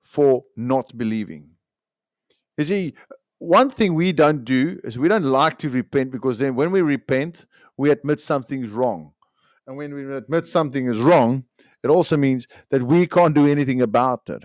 for 0.00 0.44
not 0.56 0.96
believing. 0.96 1.50
You 2.56 2.64
see, 2.64 2.94
one 3.38 3.70
thing 3.70 3.94
we 3.94 4.12
don't 4.12 4.44
do 4.44 4.80
is 4.84 4.98
we 4.98 5.08
don't 5.08 5.24
like 5.24 5.58
to 5.58 5.68
repent 5.68 6.10
because 6.10 6.38
then 6.38 6.54
when 6.54 6.70
we 6.70 6.82
repent, 6.82 7.46
we 7.76 7.90
admit 7.90 8.20
something's 8.20 8.70
wrong. 8.70 9.12
And 9.66 9.76
when 9.76 9.94
we 9.94 10.12
admit 10.14 10.46
something 10.46 10.88
is 10.88 10.98
wrong, 10.98 11.44
it 11.82 11.88
also 11.88 12.16
means 12.16 12.48
that 12.70 12.82
we 12.82 13.06
can't 13.06 13.34
do 13.34 13.46
anything 13.46 13.80
about 13.80 14.28
it. 14.28 14.44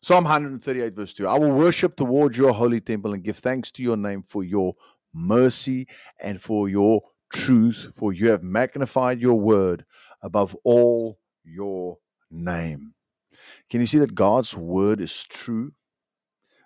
Psalm 0.00 0.24
138, 0.24 0.94
verse 0.94 1.12
2 1.12 1.26
I 1.26 1.38
will 1.38 1.50
worship 1.50 1.96
towards 1.96 2.38
your 2.38 2.52
holy 2.52 2.80
temple 2.80 3.14
and 3.14 3.24
give 3.24 3.38
thanks 3.38 3.70
to 3.72 3.82
your 3.82 3.96
name 3.96 4.22
for 4.22 4.44
your 4.44 4.74
mercy 5.12 5.88
and 6.20 6.40
for 6.40 6.68
your 6.68 7.02
truth, 7.32 7.90
for 7.94 8.12
you 8.12 8.28
have 8.28 8.42
magnified 8.42 9.20
your 9.20 9.34
word 9.40 9.84
above 10.22 10.56
all 10.62 11.18
your 11.42 11.98
name. 12.30 12.94
Can 13.68 13.80
you 13.80 13.86
see 13.86 13.98
that 13.98 14.14
God's 14.14 14.56
word 14.56 15.00
is 15.00 15.24
true? 15.24 15.72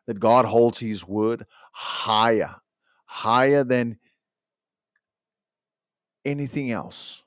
That 0.06 0.20
God 0.20 0.44
holds 0.44 0.78
his 0.78 1.06
word 1.06 1.46
higher, 1.72 2.56
higher 3.06 3.64
than 3.64 3.98
anything 6.24 6.70
else. 6.70 7.22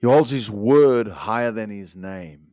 He 0.00 0.06
holds 0.06 0.30
his 0.30 0.50
word 0.50 1.08
higher 1.08 1.52
than 1.52 1.70
his 1.70 1.94
name. 1.94 2.48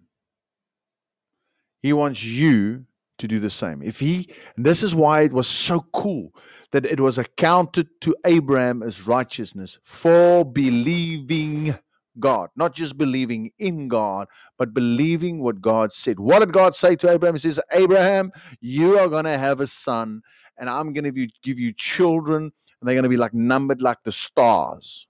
He 1.81 1.93
wants 1.93 2.23
you 2.23 2.85
to 3.17 3.27
do 3.27 3.39
the 3.39 3.49
same. 3.49 3.81
If 3.81 3.99
he, 3.99 4.29
this 4.57 4.81
is 4.83 4.95
why 4.95 5.21
it 5.21 5.33
was 5.33 5.47
so 5.47 5.81
cool 5.93 6.33
that 6.71 6.85
it 6.85 6.99
was 6.99 7.17
accounted 7.17 7.88
to 8.01 8.15
Abraham 8.25 8.81
as 8.81 9.05
righteousness 9.05 9.79
for 9.83 10.45
believing 10.45 11.75
God, 12.19 12.49
not 12.55 12.73
just 12.73 12.97
believing 12.97 13.51
in 13.60 13.88
God, 13.88 14.27
but 14.58 14.73
believing 14.73 15.41
what 15.41 15.62
God 15.62 15.93
said. 15.93 16.19
What 16.19 16.39
did 16.39 16.53
God 16.53 16.75
say 16.75 16.95
to 16.97 17.12
Abraham? 17.12 17.36
He 17.36 17.39
says, 17.39 17.60
Abraham, 17.71 18.32
you 18.62 18.99
are 18.99 19.08
going 19.08 19.25
to 19.25 19.38
have 19.38 19.62
a 19.62 19.67
son, 19.67 20.21
and 20.58 20.69
I'm 20.69 20.93
going 20.93 21.12
to 21.12 21.27
give 21.43 21.60
you 21.60 21.73
children, 21.73 22.43
and 22.43 22.88
they're 22.88 22.95
going 22.95 23.03
to 23.03 23.10
be 23.10 23.17
like 23.17 23.34
numbered 23.34 23.82
like 23.82 24.03
the 24.03 24.12
stars. 24.12 25.08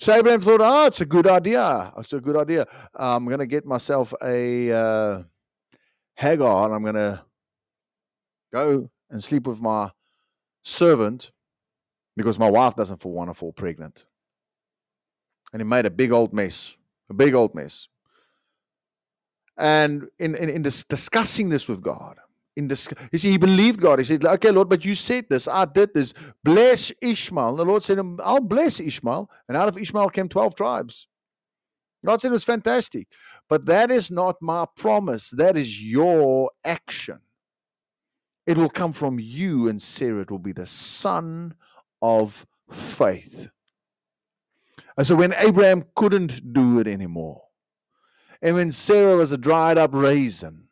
So 0.00 0.14
Abraham 0.14 0.40
thought, 0.40 0.60
oh, 0.62 0.86
it's 0.86 1.00
a 1.00 1.06
good 1.06 1.26
idea. 1.26 1.92
It's 1.98 2.12
a 2.12 2.20
good 2.20 2.36
idea. 2.36 2.66
I'm 2.94 3.26
going 3.26 3.40
to 3.40 3.46
get 3.46 3.66
myself 3.66 4.14
a 4.22 4.70
uh, 4.70 5.22
Hagar, 6.14 6.66
and 6.66 6.74
I'm 6.74 6.82
going 6.82 6.94
to 6.94 7.22
go 8.52 8.90
and 9.10 9.22
sleep 9.22 9.46
with 9.46 9.60
my 9.60 9.90
servant 10.62 11.32
because 12.16 12.38
my 12.38 12.50
wife 12.50 12.76
doesn't 12.76 13.04
want 13.04 13.30
to 13.30 13.34
fall 13.34 13.52
pregnant. 13.52 14.06
And 15.52 15.60
he 15.60 15.64
made 15.64 15.86
a 15.86 15.90
big 15.90 16.12
old 16.12 16.32
mess, 16.32 16.76
a 17.08 17.14
big 17.14 17.34
old 17.34 17.54
mess. 17.54 17.88
And 19.56 20.08
in, 20.18 20.34
in, 20.36 20.48
in 20.48 20.62
this, 20.62 20.84
discussing 20.84 21.48
this 21.48 21.68
with 21.68 21.82
God, 21.82 22.18
in 22.56 22.68
this, 22.68 22.88
you 23.12 23.18
see, 23.18 23.30
he 23.30 23.38
believed 23.38 23.80
God. 23.80 24.00
He 24.00 24.04
said, 24.04 24.24
Okay, 24.24 24.50
Lord, 24.50 24.68
but 24.68 24.84
you 24.84 24.94
said 24.94 25.26
this. 25.30 25.46
I 25.46 25.64
did 25.64 25.94
this. 25.94 26.12
Bless 26.42 26.92
Ishmael. 27.00 27.50
And 27.50 27.58
the 27.58 27.64
Lord 27.64 27.82
said, 27.82 28.00
I'll 28.22 28.40
bless 28.40 28.80
Ishmael. 28.80 29.30
And 29.46 29.56
out 29.56 29.68
of 29.68 29.78
Ishmael 29.78 30.10
came 30.10 30.28
12 30.28 30.56
tribes. 30.56 31.06
God 32.04 32.20
said 32.20 32.28
it 32.28 32.32
was 32.32 32.44
fantastic. 32.44 33.08
But 33.48 33.66
that 33.66 33.90
is 33.90 34.10
not 34.10 34.42
my 34.42 34.66
promise. 34.76 35.30
That 35.30 35.56
is 35.56 35.82
your 35.82 36.50
action. 36.64 37.20
It 38.46 38.56
will 38.56 38.70
come 38.70 38.92
from 38.92 39.18
you 39.20 39.68
and 39.68 39.80
Sarah. 39.80 40.22
It 40.22 40.30
will 40.30 40.38
be 40.38 40.52
the 40.52 40.66
son 40.66 41.54
of 42.00 42.46
faith. 42.70 43.50
And 44.98 45.06
so 45.06 45.14
when 45.14 45.32
Abraham 45.38 45.84
couldn't 45.94 46.52
do 46.52 46.80
it 46.80 46.88
anymore, 46.88 47.44
and 48.42 48.56
when 48.56 48.72
Sarah 48.72 49.16
was 49.16 49.30
a 49.30 49.38
dried 49.38 49.78
up 49.78 49.90
raisin, 49.94 50.64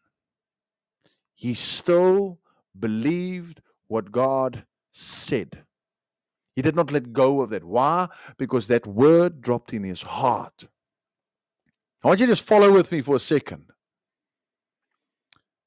he 1.32 1.54
still 1.54 2.40
believed 2.76 3.60
what 3.86 4.10
God 4.10 4.64
said. 4.90 5.62
He 6.56 6.62
did 6.62 6.74
not 6.74 6.90
let 6.90 7.12
go 7.12 7.40
of 7.40 7.50
that. 7.50 7.62
Why? 7.62 8.08
Because 8.36 8.66
that 8.66 8.84
word 8.84 9.42
dropped 9.42 9.72
in 9.72 9.84
his 9.84 10.02
heart. 10.02 10.66
I 12.02 12.08
want 12.08 12.18
you 12.18 12.26
to 12.26 12.32
just 12.32 12.42
follow 12.42 12.72
with 12.72 12.90
me 12.90 13.02
for 13.02 13.14
a 13.14 13.20
second. 13.20 13.70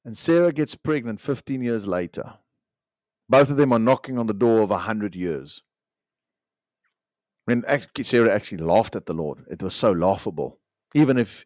And 0.04 0.18
Sarah 0.18 0.52
gets 0.52 0.74
pregnant 0.74 1.18
15 1.18 1.62
years 1.62 1.86
later. 1.86 2.34
Both 3.26 3.50
of 3.50 3.56
them 3.56 3.72
are 3.72 3.78
knocking 3.78 4.18
on 4.18 4.26
the 4.26 4.34
door 4.34 4.60
of 4.60 4.70
100 4.70 5.14
years. 5.14 5.62
When 7.50 7.64
Sarah 8.04 8.32
actually 8.32 8.58
laughed 8.58 8.94
at 8.94 9.06
the 9.06 9.12
Lord, 9.12 9.44
it 9.50 9.60
was 9.60 9.74
so 9.74 9.90
laughable. 9.90 10.60
Even 10.94 11.18
if 11.18 11.44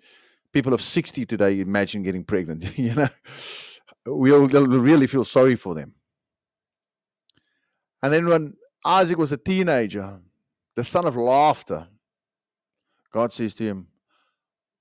people 0.52 0.74
of 0.74 0.82
60 0.82 1.24
today 1.24 1.60
imagine 1.60 2.02
getting 2.02 2.24
pregnant, 2.24 2.76
you 2.78 2.94
know, 2.94 3.08
we'll 4.04 4.46
really 4.66 5.06
feel 5.06 5.24
sorry 5.24 5.56
for 5.56 5.74
them. 5.74 5.94
And 8.02 8.12
then 8.12 8.26
when 8.26 8.52
Isaac 8.84 9.16
was 9.16 9.32
a 9.32 9.38
teenager, 9.38 10.20
the 10.76 10.84
son 10.84 11.06
of 11.06 11.16
laughter, 11.16 11.88
God 13.10 13.32
says 13.32 13.54
to 13.54 13.64
him, 13.64 13.86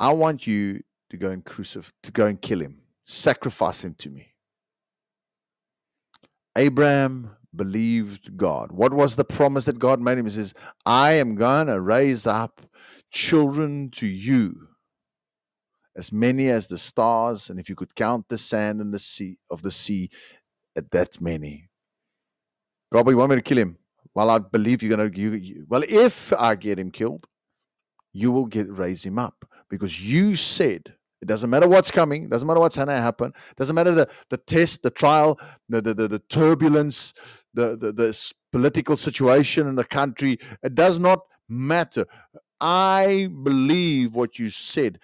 I 0.01 0.11
want 0.11 0.45
you 0.45 0.81
to 1.09 1.15
go 1.15 1.29
and 1.29 1.45
crucify, 1.45 1.89
to 2.03 2.11
go 2.11 2.25
and 2.25 2.41
kill 2.41 2.59
him, 2.59 2.81
sacrifice 3.05 3.85
him 3.85 3.95
to 3.99 4.09
me. 4.09 4.33
Abraham 6.57 7.37
believed 7.55 8.37
God. 8.37 8.71
What 8.71 8.93
was 8.93 9.15
the 9.15 9.25
promise 9.25 9.65
that 9.65 9.79
God 9.79 10.01
made 10.01 10.17
him? 10.17 10.25
He 10.25 10.31
says, 10.31 10.53
I 10.85 11.13
am 11.13 11.35
going 11.35 11.67
to 11.67 11.79
raise 11.79 12.25
up 12.25 12.61
children 13.11 13.89
to 13.91 14.07
you 14.07 14.69
as 15.95 16.11
many 16.11 16.49
as 16.49 16.67
the 16.67 16.77
stars, 16.77 17.49
and 17.49 17.59
if 17.59 17.69
you 17.69 17.75
could 17.75 17.95
count 17.95 18.27
the 18.29 18.37
sand 18.37 18.81
in 18.81 18.91
the 18.91 18.99
sea 18.99 19.37
of 19.51 19.61
the 19.61 19.71
sea, 19.71 20.09
at 20.75 20.91
that 20.91 21.21
many. 21.21 21.69
God, 22.91 23.07
you 23.09 23.17
want 23.17 23.29
me 23.29 23.35
to 23.37 23.41
kill 23.41 23.57
him? 23.57 23.77
Well, 24.15 24.29
I 24.29 24.39
believe 24.39 24.83
you're 24.83 24.95
gonna. 24.95 25.09
You, 25.13 25.31
you, 25.33 25.65
well, 25.67 25.83
if 25.87 26.31
I 26.33 26.55
get 26.55 26.77
him 26.77 26.91
killed, 26.91 27.25
you 28.11 28.31
will 28.31 28.45
get 28.45 28.69
raise 28.69 29.05
him 29.05 29.17
up 29.17 29.45
because 29.69 30.01
you 30.01 30.35
said 30.35 30.93
it 31.21 31.27
doesn't 31.27 31.49
matter 31.49 31.67
what's 31.67 31.89
coming, 31.89 32.29
doesn't 32.29 32.47
matter 32.47 32.59
what's 32.59 32.75
gonna 32.75 33.01
happen, 33.01 33.33
doesn't 33.57 33.73
matter 33.73 33.91
the 33.91 34.09
the 34.29 34.37
test, 34.37 34.83
the 34.83 34.91
trial, 34.91 35.39
the 35.67 35.81
the, 35.81 35.93
the, 35.93 36.07
the 36.07 36.19
turbulence, 36.19 37.13
the, 37.53 37.75
the 37.77 38.33
political 38.51 38.95
situation 38.95 39.67
in 39.67 39.75
the 39.75 39.83
country. 39.83 40.39
It 40.61 40.75
does 40.75 40.99
not 40.99 41.21
matter. 41.49 42.05
I 42.59 43.29
believe 43.43 44.15
what 44.15 44.39
you 44.39 44.49
said. 44.49 44.99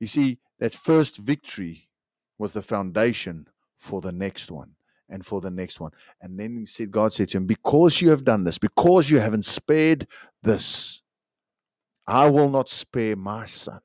You 0.00 0.06
see, 0.06 0.38
that 0.58 0.74
first 0.74 1.16
victory 1.16 1.88
was 2.38 2.52
the 2.52 2.62
foundation 2.62 3.48
for 3.78 4.00
the 4.00 4.12
next 4.12 4.50
one 4.50 4.72
and 5.08 5.24
for 5.24 5.40
the 5.40 5.50
next 5.50 5.80
one. 5.80 5.92
And 6.20 6.38
then 6.38 6.56
he 6.56 6.66
said, 6.66 6.90
God 6.90 7.12
said 7.12 7.28
to 7.30 7.38
him, 7.38 7.46
Because 7.46 8.00
you 8.00 8.10
have 8.10 8.24
done 8.24 8.44
this, 8.44 8.58
because 8.58 9.10
you 9.10 9.18
haven't 9.18 9.44
spared 9.44 10.06
this, 10.42 11.02
I 12.06 12.30
will 12.30 12.50
not 12.50 12.68
spare 12.68 13.16
my 13.16 13.44
son. 13.44 13.80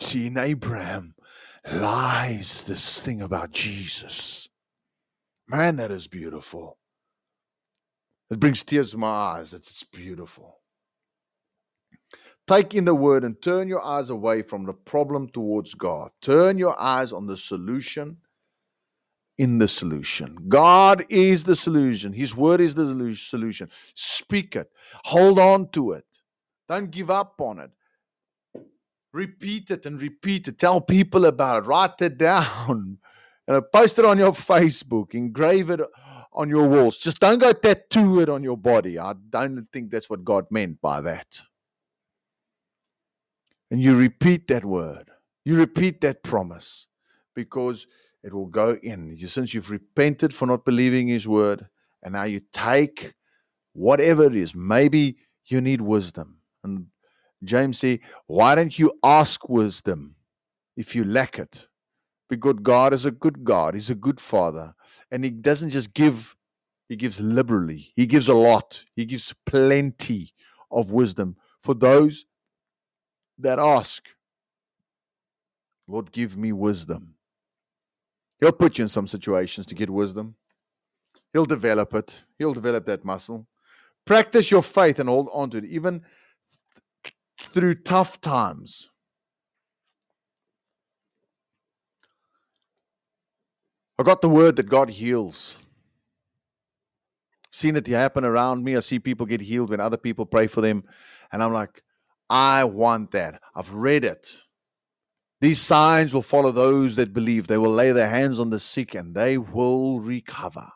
See, 0.00 0.26
in 0.26 0.38
Abraham 0.38 1.14
lies 1.70 2.64
this 2.64 3.02
thing 3.02 3.20
about 3.20 3.52
Jesus. 3.52 4.48
Man, 5.50 5.76
that 5.76 5.90
is 5.90 6.08
beautiful. 6.08 6.78
It 8.30 8.40
brings 8.40 8.64
tears 8.64 8.92
to 8.92 8.98
my 8.98 9.08
eyes. 9.08 9.54
It's 9.54 9.82
beautiful. 9.84 10.58
Take 12.48 12.74
in 12.74 12.84
the 12.84 12.94
word 12.94 13.24
and 13.24 13.40
turn 13.42 13.68
your 13.68 13.84
eyes 13.84 14.10
away 14.10 14.42
from 14.42 14.66
the 14.66 14.74
problem 14.74 15.28
towards 15.28 15.74
God. 15.74 16.10
Turn 16.22 16.58
your 16.58 16.80
eyes 16.80 17.12
on 17.12 17.26
the 17.26 17.36
solution 17.36 18.18
in 19.38 19.58
the 19.58 19.68
solution. 19.68 20.36
God 20.48 21.04
is 21.08 21.44
the 21.44 21.56
solution. 21.56 22.12
His 22.12 22.36
word 22.36 22.60
is 22.60 22.74
the 22.74 23.14
solution. 23.16 23.70
Speak 23.94 24.56
it. 24.56 24.70
Hold 25.06 25.38
on 25.38 25.70
to 25.70 25.92
it. 25.92 26.04
Don't 26.68 26.90
give 26.90 27.10
up 27.10 27.40
on 27.40 27.60
it. 27.60 27.70
Repeat 29.12 29.70
it 29.72 29.86
and 29.86 30.00
repeat 30.00 30.48
it. 30.48 30.58
Tell 30.58 30.80
people 30.80 31.26
about 31.26 31.64
it. 31.64 31.68
Write 31.68 32.00
it 32.02 32.18
down. 32.18 32.98
And 33.48 33.62
post 33.72 33.98
it 33.98 34.04
on 34.04 34.18
your 34.18 34.32
Facebook. 34.32 35.14
Engrave 35.14 35.70
it 35.70 35.80
on 36.32 36.48
your 36.48 36.68
walls. 36.68 36.96
Just 36.96 37.20
don't 37.20 37.38
go 37.38 37.52
tattoo 37.52 38.20
it 38.20 38.28
on 38.28 38.42
your 38.42 38.56
body. 38.56 38.98
I 38.98 39.14
don't 39.30 39.66
think 39.72 39.90
that's 39.90 40.08
what 40.08 40.24
God 40.24 40.46
meant 40.50 40.80
by 40.80 41.00
that 41.00 41.42
and 43.70 43.80
you 43.80 43.96
repeat 43.96 44.48
that 44.48 44.64
word, 44.64 45.10
you 45.44 45.56
repeat 45.56 46.00
that 46.00 46.22
promise 46.22 46.88
because 47.34 47.86
it 48.22 48.34
will 48.34 48.46
go 48.46 48.76
in. 48.82 49.16
You, 49.16 49.28
Since 49.28 49.54
you've 49.54 49.70
repented 49.70 50.34
for 50.34 50.46
not 50.46 50.64
believing 50.64 51.08
His 51.08 51.28
word, 51.28 51.66
and 52.02 52.14
now 52.14 52.24
you 52.24 52.40
take 52.52 53.14
whatever 53.72 54.24
it 54.24 54.34
is, 54.34 54.54
maybe 54.54 55.16
you 55.46 55.60
need 55.60 55.80
wisdom. 55.80 56.38
And 56.64 56.86
James 57.44 57.78
say, 57.78 58.00
Why 58.26 58.54
don't 58.54 58.78
you 58.78 58.92
ask 59.04 59.48
wisdom 59.48 60.16
if 60.76 60.94
you 60.96 61.04
lack 61.04 61.38
it? 61.38 61.68
Because 62.30 62.54
God 62.62 62.94
is 62.94 63.04
a 63.04 63.10
good 63.10 63.44
God, 63.44 63.74
He's 63.74 63.90
a 63.90 63.94
good 63.94 64.20
Father, 64.20 64.74
and 65.10 65.24
He 65.24 65.30
doesn't 65.30 65.70
just 65.70 65.92
give, 65.92 66.36
He 66.88 66.96
gives 66.96 67.20
liberally, 67.20 67.92
He 67.96 68.06
gives 68.06 68.28
a 68.28 68.34
lot, 68.34 68.84
He 68.94 69.04
gives 69.04 69.34
plenty 69.44 70.32
of 70.70 70.92
wisdom 70.92 71.36
for 71.60 71.74
those 71.74 72.24
that 73.36 73.58
ask, 73.58 74.08
Lord, 75.88 76.12
give 76.12 76.36
me 76.36 76.52
wisdom. 76.52 77.14
He'll 78.38 78.52
put 78.52 78.78
you 78.78 78.82
in 78.82 78.88
some 78.88 79.08
situations 79.08 79.66
to 79.66 79.74
get 79.74 79.90
wisdom. 79.90 80.36
He'll 81.32 81.44
develop 81.44 81.94
it. 81.94 82.22
He'll 82.38 82.54
develop 82.54 82.86
that 82.86 83.04
muscle. 83.04 83.48
Practice 84.06 84.50
your 84.50 84.62
faith 84.62 84.98
and 84.98 85.08
hold 85.08 85.28
on 85.32 85.50
to 85.50 85.58
it, 85.58 85.64
even 85.64 86.02
through 87.40 87.74
tough 87.74 88.20
times. 88.20 88.90
I 94.00 94.02
got 94.02 94.22
the 94.22 94.30
word 94.30 94.56
that 94.56 94.70
God 94.70 94.88
heals. 94.88 95.58
Seen 97.50 97.76
it 97.76 97.86
happen 97.86 98.24
around 98.24 98.64
me. 98.64 98.74
I 98.74 98.80
see 98.80 98.98
people 98.98 99.26
get 99.26 99.42
healed 99.42 99.68
when 99.68 99.78
other 99.78 99.98
people 99.98 100.24
pray 100.24 100.46
for 100.46 100.62
them. 100.62 100.84
And 101.30 101.42
I'm 101.42 101.52
like, 101.52 101.82
I 102.30 102.64
want 102.64 103.10
that. 103.10 103.42
I've 103.54 103.74
read 103.74 104.06
it. 104.06 104.32
These 105.42 105.60
signs 105.60 106.14
will 106.14 106.22
follow 106.22 106.50
those 106.50 106.96
that 106.96 107.12
believe. 107.12 107.46
They 107.46 107.58
will 107.58 107.72
lay 107.72 107.92
their 107.92 108.08
hands 108.08 108.40
on 108.40 108.48
the 108.48 108.58
sick 108.58 108.94
and 108.94 109.14
they 109.14 109.36
will 109.36 110.00
recover. 110.00 110.68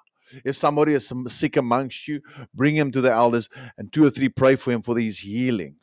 If 0.45 0.57
somebody 0.57 0.93
is 0.93 1.11
sick 1.29 1.57
amongst 1.57 2.07
you, 2.07 2.21
bring 2.53 2.77
him 2.77 2.93
to 2.93 3.01
the 3.01 3.11
elders 3.11 3.49
and 3.79 3.91
two 3.91 4.05
or 4.05 4.11
three 4.11 4.29
pray 4.29 4.57
for 4.57 4.71
him 4.71 4.83
for 4.83 4.99
his 4.99 5.21
healing. 5.21 5.77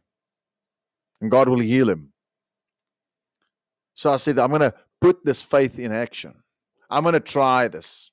And 1.19 1.31
God 1.31 1.49
will 1.49 1.59
heal 1.59 1.89
him. 1.89 2.13
So 3.95 4.11
I 4.11 4.17
said, 4.17 4.37
I'm 4.37 4.49
going 4.49 4.61
to 4.61 4.75
put 4.99 5.23
this 5.23 5.41
faith 5.41 5.79
in 5.79 5.91
action. 5.91 6.40
I'm 6.91 7.03
going 7.03 7.13
to 7.13 7.19
try 7.21 7.69
this. 7.69 8.11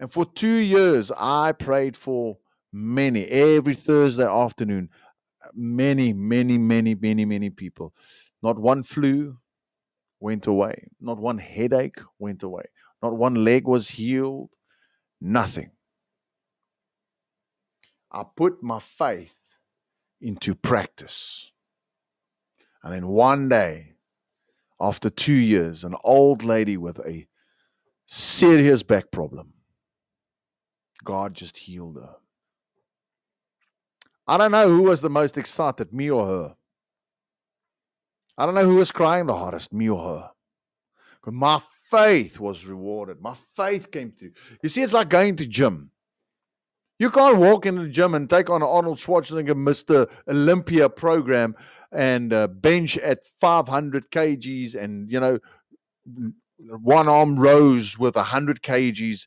And 0.00 0.12
for 0.12 0.24
two 0.24 0.48
years, 0.48 1.12
I 1.16 1.52
prayed 1.52 1.96
for 1.96 2.38
many. 2.72 3.24
Every 3.26 3.74
Thursday 3.74 4.26
afternoon, 4.26 4.90
many, 5.54 6.12
many, 6.12 6.58
many, 6.58 6.94
many, 6.94 7.24
many 7.24 7.50
people. 7.50 7.94
Not 8.42 8.58
one 8.58 8.82
flu 8.82 9.38
went 10.18 10.46
away. 10.46 10.88
Not 11.00 11.18
one 11.18 11.38
headache 11.38 12.00
went 12.18 12.42
away. 12.42 12.64
Not 13.02 13.16
one 13.16 13.44
leg 13.44 13.66
was 13.66 13.88
healed. 13.88 14.50
Nothing. 15.20 15.70
I 18.10 18.24
put 18.34 18.62
my 18.62 18.80
faith 18.80 19.38
into 20.20 20.54
practice. 20.54 21.52
And 22.82 22.92
then 22.92 23.06
one 23.06 23.48
day, 23.48 23.94
after 24.80 25.10
two 25.10 25.32
years, 25.34 25.84
an 25.84 25.94
old 26.02 26.42
lady 26.42 26.76
with 26.76 26.98
a 27.00 27.26
serious 28.10 28.82
back 28.82 29.10
problem, 29.12 29.52
God 31.04 31.34
just 31.34 31.56
healed 31.58 31.96
her. 31.96 32.16
I 34.26 34.36
don't 34.36 34.52
know 34.52 34.68
who 34.68 34.82
was 34.82 35.00
the 35.00 35.10
most 35.10 35.38
excited, 35.38 35.92
me 35.92 36.10
or 36.10 36.26
her. 36.26 36.54
I 38.36 38.46
don't 38.46 38.54
know 38.54 38.64
who 38.64 38.76
was 38.76 38.92
crying 38.92 39.26
the 39.26 39.36
hardest, 39.36 39.72
me 39.72 39.88
or 39.88 40.02
her. 40.02 40.30
But 41.24 41.34
my 41.34 41.60
faith 41.90 42.40
was 42.40 42.66
rewarded. 42.66 43.20
My 43.20 43.34
faith 43.56 43.90
came 43.90 44.12
through. 44.12 44.32
You 44.62 44.68
see, 44.68 44.82
it's 44.82 44.92
like 44.92 45.08
going 45.08 45.36
to 45.36 45.46
gym. 45.46 45.90
You 46.98 47.10
can't 47.10 47.38
walk 47.38 47.66
into 47.66 47.82
the 47.82 47.88
gym 47.88 48.14
and 48.14 48.28
take 48.28 48.50
on 48.50 48.62
an 48.62 48.68
Arnold 48.68 48.98
Schwarzenegger 48.98 49.54
Mr. 49.54 50.10
Olympia 50.28 50.88
program 50.88 51.54
and 51.92 52.32
uh, 52.32 52.46
bench 52.46 52.98
at 52.98 53.24
500 53.24 54.10
kgs 54.10 54.74
and, 54.74 55.10
you 55.10 55.20
know, 55.20 55.38
one 56.68 57.08
arm 57.08 57.38
rows 57.38 57.98
with 57.98 58.16
100 58.16 58.62
kgs. 58.62 59.26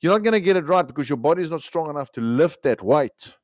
You're 0.00 0.12
not 0.12 0.22
going 0.22 0.32
to 0.32 0.40
get 0.40 0.56
it 0.56 0.66
right 0.66 0.86
because 0.86 1.08
your 1.08 1.16
body 1.16 1.42
is 1.42 1.50
not 1.50 1.62
strong 1.62 1.88
enough 1.90 2.10
to 2.12 2.20
lift 2.20 2.62
that 2.62 2.82
weight. 2.82 3.34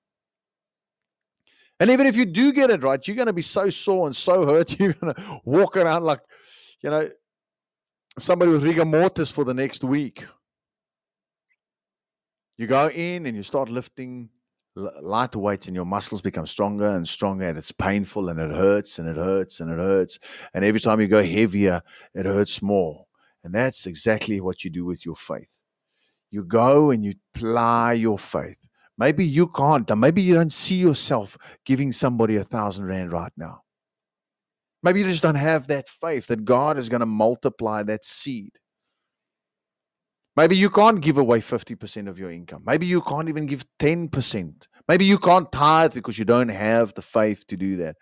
And 1.81 1.91
even 1.91 2.07
if 2.07 2.17
you 2.17 2.25
do 2.25 2.53
get 2.53 2.71
it 2.71 2.83
right, 2.83 3.07
you're 3.07 3.17
going 3.17 3.27
to 3.27 3.33
be 3.33 3.43
so 3.43 3.69
sore 3.71 4.07
and 4.07 4.17
so 4.17 4.45
hurt. 4.45 4.79
You're 4.81 4.95
going 4.95 5.15
to 5.15 5.41
walk 5.45 5.77
around 5.77 6.03
like, 6.03 6.19
you 6.83 6.91
know, 6.91 7.09
somebody 8.19 8.51
with 8.51 8.65
rigor 8.65 8.85
mortis 8.85 9.31
for 9.31 9.45
the 9.45 9.55
next 9.55 9.85
week. 9.85 10.27
You 12.57 12.67
go 12.67 12.89
in 12.89 13.27
and 13.27 13.37
you 13.37 13.45
start 13.45 13.69
lifting 13.69 14.31
light 14.75 15.35
weights 15.37 15.67
and 15.67 15.77
your 15.77 15.85
muscles 15.85 16.21
become 16.21 16.47
stronger 16.47 16.89
and 16.89 17.09
stronger 17.09 17.49
and 17.49 17.59
it's 17.59 17.73
painful 17.73 18.29
and 18.29 18.41
it 18.41 18.51
hurts 18.51 18.99
and 18.99 19.09
it 19.09 19.17
hurts 19.17 19.61
and 19.61 19.71
it 19.71 19.79
hurts. 19.79 20.19
And 20.53 20.65
every 20.65 20.81
time 20.81 21.01
you 21.01 21.07
go 21.07 21.23
heavier, 21.23 21.83
it 22.15 22.27
hurts 22.27 22.61
more. 22.61 23.07
And 23.45 23.55
that's 23.55 23.87
exactly 23.87 24.41
what 24.41 24.65
you 24.65 24.71
do 24.71 24.85
with 24.85 25.07
your 25.07 25.17
faith. 25.17 25.59
You 26.31 26.45
go 26.45 26.91
and 26.91 27.05
you 27.05 27.15
apply 27.35 27.95
your 27.95 28.19
faith. 28.19 28.69
Maybe 28.99 29.25
you 29.25 29.49
can't, 29.49 29.97
maybe 29.97 30.23
you 30.23 30.35
don't 30.35 30.53
see 30.53 30.77
yourself 30.77 31.39
giving 31.65 31.93
somebody 31.93 32.37
a 32.37 32.45
thousand 32.45 32.87
rand 32.87 33.13
right 33.13 33.33
now. 33.37 33.63
Maybe 34.83 35.01
you 35.01 35.07
just 35.07 35.23
don't 35.23 35.37
have 35.37 35.69
that 35.69 35.89
faith 35.89 36.27
that 36.27 36.45
God 36.45 36.79
is 36.79 36.89
going 36.89 37.01
to 37.01 37.07
multiply 37.07 37.83
that 37.85 38.05
seed. 38.05 38.59
Maybe 40.37 40.57
you 40.57 40.71
can't 40.71 41.01
give 41.01 41.19
away 41.19 41.41
50% 41.41 42.09
of 42.09 42.19
your 42.19 42.31
income. 42.31 42.63
Maybe 42.65 42.87
you 42.87 43.03
can't 43.03 43.29
even 43.29 43.47
give 43.47 43.65
10%. 43.81 44.69
Maybe 44.87 45.05
you 45.05 45.19
can't 45.19 45.51
tithe 45.51 45.95
because 45.95 46.19
you 46.19 46.25
don't 46.25 46.49
have 46.49 46.95
the 46.95 47.03
faith 47.03 47.45
to 47.49 47.57
do 47.57 47.77
that. 47.77 47.97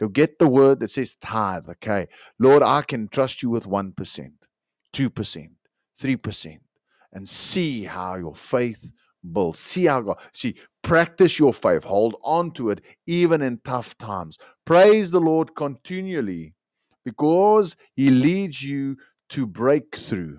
Go 0.00 0.08
get 0.08 0.38
the 0.38 0.48
word 0.48 0.80
that 0.80 0.90
says 0.90 1.14
tithe. 1.16 1.68
Okay. 1.68 2.08
Lord, 2.38 2.62
I 2.62 2.82
can 2.82 3.08
trust 3.08 3.42
you 3.42 3.50
with 3.50 3.66
1%, 3.66 4.30
2%, 4.94 5.48
3%, 6.00 6.58
and 7.12 7.28
see 7.28 7.84
how 7.84 8.14
your 8.14 8.34
faith 8.34 8.90
build. 9.32 9.56
See 9.56 9.86
how 9.86 10.00
God, 10.02 10.18
see, 10.32 10.54
practice 10.82 11.38
your 11.38 11.52
faith. 11.52 11.84
Hold 11.84 12.16
on 12.22 12.52
to 12.52 12.70
it 12.70 12.80
even 13.06 13.42
in 13.42 13.60
tough 13.64 13.98
times. 13.98 14.38
Praise 14.64 15.10
the 15.10 15.20
Lord 15.20 15.54
continually 15.56 16.54
because 17.04 17.76
He 17.94 18.10
leads 18.10 18.62
you 18.62 18.96
to 19.30 19.46
breakthrough. 19.46 20.38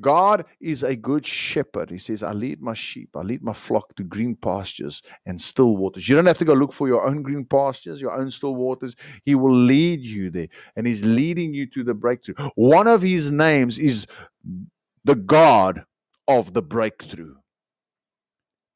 God 0.00 0.46
is 0.60 0.82
a 0.82 0.96
good 0.96 1.26
shepherd. 1.26 1.90
He 1.90 1.98
says, 1.98 2.22
I 2.22 2.32
lead 2.32 2.60
my 2.60 2.74
sheep, 2.74 3.10
I 3.16 3.20
lead 3.20 3.42
my 3.42 3.52
flock 3.52 3.94
to 3.96 4.02
green 4.02 4.34
pastures 4.36 5.02
and 5.26 5.40
still 5.40 5.76
waters. 5.76 6.08
You 6.08 6.16
don't 6.16 6.26
have 6.26 6.38
to 6.38 6.44
go 6.44 6.54
look 6.54 6.72
for 6.72 6.88
your 6.88 7.06
own 7.06 7.22
green 7.22 7.44
pastures, 7.44 8.00
your 8.00 8.12
own 8.12 8.30
still 8.30 8.54
waters. 8.54 8.96
He 9.24 9.34
will 9.34 9.56
lead 9.56 10.00
you 10.00 10.30
there, 10.30 10.48
and 10.76 10.86
He's 10.86 11.04
leading 11.04 11.54
you 11.54 11.66
to 11.66 11.84
the 11.84 11.94
breakthrough. 11.94 12.34
One 12.54 12.88
of 12.88 13.02
His 13.02 13.30
names 13.30 13.78
is 13.78 14.06
the 15.04 15.14
God 15.14 15.84
of 16.26 16.52
the 16.52 16.62
breakthrough. 16.62 17.36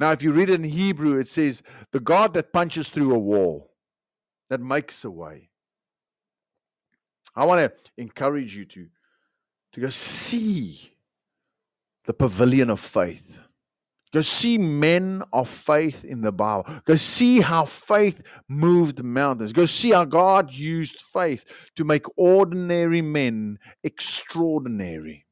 Now, 0.01 0.11
if 0.11 0.23
you 0.23 0.33
read 0.33 0.51
it 0.51 0.55
in 0.55 0.65
Hebrew, 0.65 1.19
it 1.19 1.29
says, 1.29 1.63
the 1.93 2.01
God 2.01 2.35
that 2.35 2.53
punches 2.53 2.89
through 2.89 3.15
a 3.15 3.19
wall, 3.19 3.71
that 4.51 4.61
makes 4.61 5.05
a 5.05 5.11
way. 5.11 5.51
I 7.37 7.45
want 7.47 7.61
to 7.61 7.73
encourage 7.97 8.57
you 8.57 8.65
to, 8.67 8.87
to 9.73 9.81
go 9.81 9.89
see 9.89 10.94
the 12.05 12.15
pavilion 12.15 12.71
of 12.71 12.81
faith. 12.81 13.41
Go 14.13 14.21
see 14.21 14.59
men 14.59 15.25
of 15.33 15.49
faith 15.49 16.05
in 16.05 16.21
the 16.21 16.31
Bible. 16.31 16.73
Go 16.85 16.95
see 16.95 17.41
how 17.41 17.65
faith 17.65 18.23
moved 18.49 19.03
mountains. 19.03 19.53
Go 19.53 19.67
see 19.67 19.91
how 19.91 20.05
God 20.05 20.53
used 20.53 21.01
faith 21.01 21.71
to 21.75 21.83
make 21.83 22.07
ordinary 22.17 23.03
men 23.03 23.59
extraordinary 23.83 25.27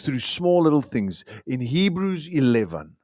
through 0.00 0.18
small 0.18 0.62
little 0.62 0.82
things. 0.82 1.24
In 1.46 1.60
Hebrews 1.60 2.26
11, 2.26 2.96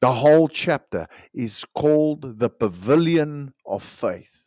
the 0.00 0.12
whole 0.12 0.48
chapter 0.48 1.08
is 1.32 1.64
called 1.74 2.38
the 2.38 2.50
pavilion 2.50 3.54
of 3.64 3.82
faith. 3.82 4.46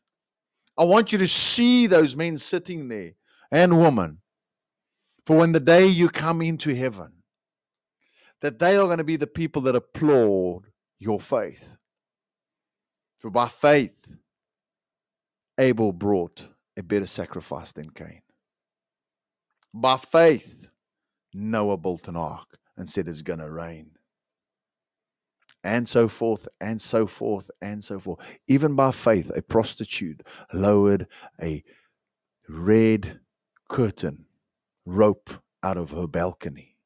I 0.77 0.83
want 0.83 1.11
you 1.11 1.17
to 1.17 1.27
see 1.27 1.87
those 1.87 2.15
men 2.15 2.37
sitting 2.37 2.87
there 2.87 3.13
and 3.51 3.79
women 3.79 4.19
for 5.25 5.37
when 5.37 5.51
the 5.51 5.59
day 5.59 5.85
you 5.85 6.09
come 6.09 6.41
into 6.41 6.75
heaven, 6.75 7.13
that 8.41 8.59
they 8.59 8.75
are 8.75 8.85
going 8.85 8.97
to 8.97 9.03
be 9.03 9.17
the 9.17 9.27
people 9.27 9.61
that 9.63 9.75
applaud 9.75 10.67
your 10.99 11.19
faith. 11.19 11.77
For 13.19 13.29
by 13.29 13.47
faith, 13.47 14.07
Abel 15.59 15.91
brought 15.91 16.49
a 16.75 16.81
better 16.81 17.05
sacrifice 17.05 17.71
than 17.71 17.91
Cain. 17.91 18.21
By 19.73 19.97
faith, 19.97 20.69
Noah 21.33 21.77
built 21.77 22.07
an 22.07 22.15
ark 22.15 22.57
and 22.75 22.89
said 22.89 23.07
it's 23.07 23.21
going 23.21 23.39
to 23.39 23.49
rain. 23.49 23.91
And 25.63 25.87
so 25.87 26.07
forth, 26.07 26.47
and 26.59 26.81
so 26.81 27.05
forth, 27.05 27.51
and 27.61 27.83
so 27.83 27.99
forth. 27.99 28.19
Even 28.47 28.75
by 28.75 28.91
faith, 28.91 29.31
a 29.35 29.43
prostitute 29.43 30.23
lowered 30.51 31.05
a 31.39 31.63
red 32.49 33.19
curtain 33.69 34.25
rope 34.91 35.29
out 35.63 35.77
of 35.77 35.91
her 35.91 36.07
balcony, 36.07 36.77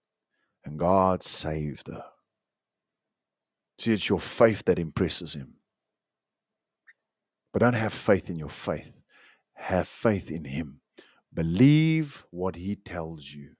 and 0.64 0.80
God 0.80 1.24
saved 1.24 1.88
her. 1.88 2.04
See, 3.80 3.94
it's 3.94 4.10
your 4.10 4.20
faith 4.20 4.64
that 4.66 4.80
impresses 4.80 5.34
him. 5.34 5.56
But 7.52 7.60
don't 7.60 7.74
have 7.74 7.94
faith 7.94 8.30
in 8.30 8.38
your 8.38 8.50
faith, 8.50 9.02
have 9.54 9.88
faith 9.88 10.32
in 10.32 10.46
him. 10.46 10.82
Believe 11.34 12.26
what 12.32 12.56
he 12.56 12.76
tells 12.76 13.32
you. 13.32 13.52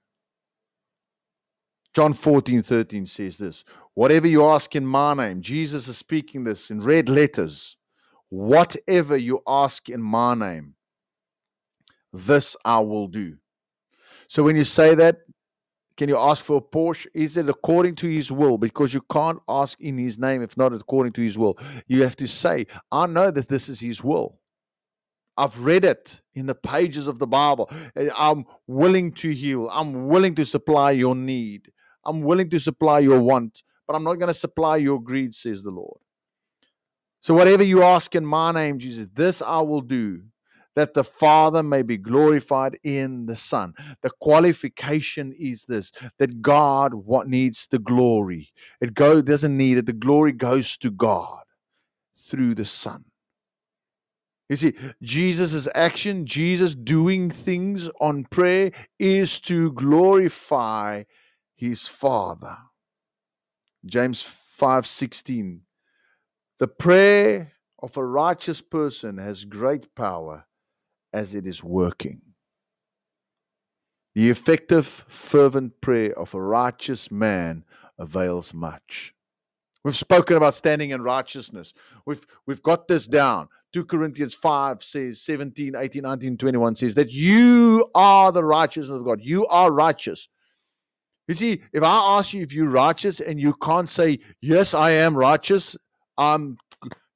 John 1.94 2.12
14, 2.12 2.62
13 2.62 3.06
says 3.06 3.38
this 3.38 3.64
Whatever 3.94 4.26
you 4.28 4.44
ask 4.44 4.76
in 4.76 4.86
my 4.86 5.14
name, 5.14 5.40
Jesus 5.40 5.88
is 5.88 5.96
speaking 5.96 6.44
this 6.44 6.70
in 6.70 6.82
red 6.82 7.08
letters. 7.08 7.76
Whatever 8.28 9.16
you 9.16 9.42
ask 9.46 9.88
in 9.88 10.02
my 10.02 10.34
name, 10.34 10.74
this 12.12 12.56
I 12.64 12.80
will 12.80 13.06
do. 13.08 13.38
So 14.28 14.42
when 14.42 14.56
you 14.56 14.64
say 14.64 14.94
that, 14.94 15.20
can 15.96 16.08
you 16.08 16.18
ask 16.18 16.44
for 16.44 16.58
a 16.58 16.60
Porsche? 16.60 17.06
Is 17.14 17.36
it 17.36 17.48
according 17.48 17.94
to 17.96 18.08
his 18.08 18.30
will? 18.30 18.58
Because 18.58 18.92
you 18.92 19.02
can't 19.10 19.38
ask 19.48 19.80
in 19.80 19.96
his 19.96 20.18
name 20.18 20.42
if 20.42 20.56
not 20.56 20.74
according 20.74 21.14
to 21.14 21.22
his 21.22 21.38
will. 21.38 21.58
You 21.86 22.02
have 22.02 22.16
to 22.16 22.26
say, 22.26 22.66
I 22.92 23.06
know 23.06 23.30
that 23.30 23.48
this 23.48 23.68
is 23.68 23.80
his 23.80 24.04
will. 24.04 24.38
I've 25.38 25.58
read 25.60 25.84
it 25.84 26.20
in 26.34 26.46
the 26.46 26.54
pages 26.54 27.06
of 27.06 27.18
the 27.18 27.26
Bible. 27.26 27.70
I'm 28.16 28.46
willing 28.66 29.12
to 29.12 29.30
heal. 29.30 29.68
I'm 29.70 30.08
willing 30.08 30.34
to 30.36 30.44
supply 30.44 30.92
your 30.92 31.14
need. 31.14 31.72
I'm 32.04 32.22
willing 32.22 32.48
to 32.50 32.60
supply 32.60 33.00
your 33.00 33.20
want, 33.20 33.62
but 33.86 33.96
I'm 33.96 34.04
not 34.04 34.14
going 34.14 34.28
to 34.28 34.34
supply 34.34 34.76
your 34.76 35.02
greed, 35.02 35.34
says 35.34 35.62
the 35.62 35.70
Lord. 35.70 35.98
So, 37.20 37.34
whatever 37.34 37.64
you 37.64 37.82
ask 37.82 38.14
in 38.14 38.24
my 38.24 38.52
name, 38.52 38.78
Jesus, 38.78 39.08
this 39.12 39.42
I 39.42 39.60
will 39.60 39.80
do, 39.80 40.22
that 40.76 40.92
the 40.92 41.02
Father 41.02 41.62
may 41.62 41.82
be 41.82 41.96
glorified 41.96 42.78
in 42.84 43.26
the 43.26 43.34
Son. 43.34 43.74
The 44.02 44.10
qualification 44.20 45.32
is 45.32 45.64
this 45.64 45.90
that 46.18 46.42
God 46.42 46.94
what 46.94 47.28
needs 47.28 47.66
the 47.68 47.78
glory. 47.78 48.52
It 48.80 48.94
go 48.94 49.22
doesn't 49.22 49.56
need 49.56 49.78
it. 49.78 49.86
The 49.86 49.92
glory 49.92 50.32
goes 50.32 50.76
to 50.78 50.90
God 50.90 51.42
through 52.28 52.54
the 52.54 52.64
Son. 52.64 53.06
You 54.48 54.56
see, 54.56 54.74
Jesus' 55.02 55.66
action, 55.74 56.24
Jesus 56.24 56.74
doing 56.74 57.30
things 57.30 57.90
on 58.00 58.24
prayer 58.24 58.70
is 58.98 59.40
to 59.40 59.72
glorify 59.72 61.02
his 61.56 61.88
Father. 61.88 62.58
James 63.84 64.22
5:16 64.22 65.62
The 66.58 66.68
prayer 66.68 67.52
of 67.78 67.96
a 67.96 68.04
righteous 68.04 68.60
person 68.60 69.18
has 69.18 69.44
great 69.44 69.94
power 69.94 70.46
as 71.16 71.34
it 71.34 71.46
is 71.46 71.64
working. 71.64 72.20
The 74.14 74.28
effective, 74.28 74.86
fervent 74.86 75.80
prayer 75.80 76.16
of 76.18 76.34
a 76.34 76.40
righteous 76.40 77.10
man 77.10 77.64
avails 77.98 78.52
much. 78.52 79.14
We've 79.82 79.96
spoken 79.96 80.36
about 80.36 80.54
standing 80.54 80.90
in 80.90 81.00
righteousness. 81.00 81.72
We've, 82.04 82.24
we've 82.46 82.62
got 82.62 82.86
this 82.86 83.06
down. 83.06 83.48
2 83.72 83.86
Corinthians 83.86 84.34
5 84.34 84.82
says, 84.82 85.22
17, 85.22 85.74
18, 85.74 86.02
19, 86.02 86.36
21 86.36 86.74
says 86.74 86.94
that 86.96 87.10
you 87.10 87.90
are 87.94 88.30
the 88.30 88.44
righteousness 88.44 88.98
of 88.98 89.04
God. 89.04 89.20
You 89.22 89.46
are 89.46 89.72
righteous. 89.72 90.28
You 91.28 91.34
see, 91.34 91.62
if 91.72 91.82
I 91.82 92.18
ask 92.18 92.34
you 92.34 92.42
if 92.42 92.52
you're 92.52 92.68
righteous 92.68 93.20
and 93.20 93.40
you 93.40 93.54
can't 93.54 93.88
say, 93.88 94.18
Yes, 94.42 94.74
I 94.74 94.90
am 94.90 95.16
righteous, 95.16 95.76
um, 96.18 96.58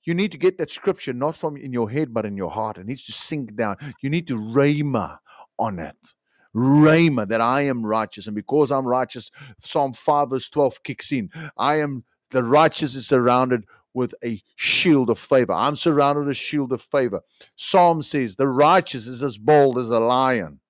you 0.04 0.14
need 0.14 0.32
to 0.32 0.38
get 0.38 0.58
that 0.58 0.70
scripture 0.70 1.12
not 1.12 1.36
from 1.36 1.56
in 1.56 1.72
your 1.72 1.90
head 1.90 2.12
but 2.14 2.26
in 2.26 2.36
your 2.36 2.50
heart. 2.50 2.78
It 2.78 2.86
needs 2.86 3.04
to 3.06 3.12
sink 3.12 3.56
down. 3.56 3.76
You 4.02 4.10
need 4.10 4.26
to 4.28 4.36
rhema 4.36 5.18
on 5.58 5.78
it. 5.78 6.14
Rhema 6.54 7.28
that 7.28 7.40
I 7.40 7.62
am 7.62 7.84
righteous. 7.86 8.26
And 8.26 8.34
because 8.34 8.72
I'm 8.72 8.86
righteous, 8.86 9.30
Psalm 9.60 9.92
5 9.92 10.30
verse 10.30 10.48
12 10.48 10.82
kicks 10.82 11.12
in. 11.12 11.30
I 11.56 11.80
am 11.80 12.04
the 12.30 12.42
righteous 12.42 12.94
is 12.94 13.06
surrounded 13.06 13.64
with 13.92 14.14
a 14.24 14.42
shield 14.56 15.10
of 15.10 15.18
favor. 15.18 15.52
I'm 15.52 15.76
surrounded 15.76 16.20
with 16.20 16.30
a 16.30 16.34
shield 16.34 16.72
of 16.72 16.80
favor. 16.80 17.22
Psalm 17.56 18.02
says, 18.02 18.36
the 18.36 18.48
righteous 18.48 19.06
is 19.06 19.22
as 19.22 19.36
bold 19.36 19.78
as 19.78 19.90
a 19.90 20.00
lion. 20.00 20.60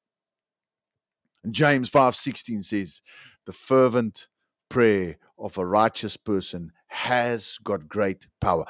And 1.44 1.54
James 1.54 1.90
5:16 1.90 2.64
says, 2.64 3.02
the 3.46 3.52
fervent 3.52 4.28
prayer 4.68 5.18
of 5.38 5.58
a 5.58 5.66
righteous 5.66 6.16
person 6.16 6.72
has 6.88 7.58
got 7.62 7.88
great 7.88 8.26
power. 8.40 8.64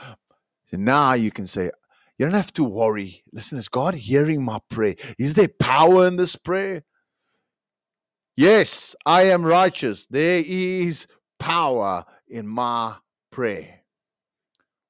So 0.70 0.76
now 0.76 1.14
you 1.14 1.32
can 1.32 1.48
say, 1.48 1.70
you 2.16 2.26
don't 2.26 2.34
have 2.34 2.52
to 2.52 2.64
worry. 2.64 3.24
Listen, 3.32 3.58
is 3.58 3.68
God 3.68 3.94
hearing 3.94 4.44
my 4.44 4.60
prayer? 4.68 4.94
Is 5.18 5.34
there 5.34 5.48
power 5.48 6.06
in 6.06 6.16
this 6.16 6.36
prayer? 6.36 6.84
Yes, 8.36 8.94
I 9.04 9.22
am 9.22 9.44
righteous. 9.44 10.06
There 10.06 10.42
is 10.46 11.06
power 11.38 12.04
in 12.28 12.46
my 12.46 12.96
prayer. 13.32 13.79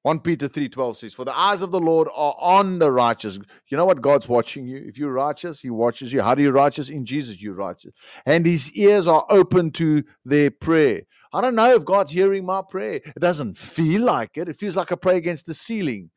1 0.03 0.19
Peter 0.21 0.47
3:12 0.47 0.97
says, 0.97 1.13
"For 1.13 1.25
the 1.25 1.37
eyes 1.37 1.61
of 1.61 1.69
the 1.71 1.79
Lord 1.79 2.07
are 2.13 2.35
on 2.39 2.79
the 2.79 2.91
righteous." 2.91 3.37
You 3.67 3.77
know 3.77 3.85
what 3.85 4.01
God's 4.01 4.27
watching 4.27 4.67
you? 4.67 4.77
If 4.77 4.97
you're 4.97 5.13
righteous, 5.13 5.61
he 5.61 5.69
watches 5.69 6.11
you. 6.11 6.21
How 6.21 6.33
do 6.33 6.41
you 6.41 6.51
righteous? 6.51 6.89
In 6.89 7.05
Jesus 7.05 7.41
you're 7.41 7.53
righteous. 7.53 7.93
And 8.25 8.45
his 8.45 8.71
ears 8.73 9.07
are 9.07 9.25
open 9.29 9.71
to 9.73 10.03
their 10.25 10.49
prayer. 10.49 11.03
I 11.31 11.41
don't 11.41 11.55
know 11.55 11.75
if 11.75 11.85
God's 11.85 12.11
hearing 12.11 12.45
my 12.45 12.61
prayer. 12.67 12.95
It 12.95 13.19
doesn't 13.19 13.57
feel 13.57 14.01
like 14.01 14.37
it. 14.37 14.49
It 14.49 14.55
feels 14.55 14.75
like 14.75 14.91
I 14.91 14.95
pray 14.95 15.17
against 15.17 15.45
the 15.45 15.53
ceiling. 15.53 16.09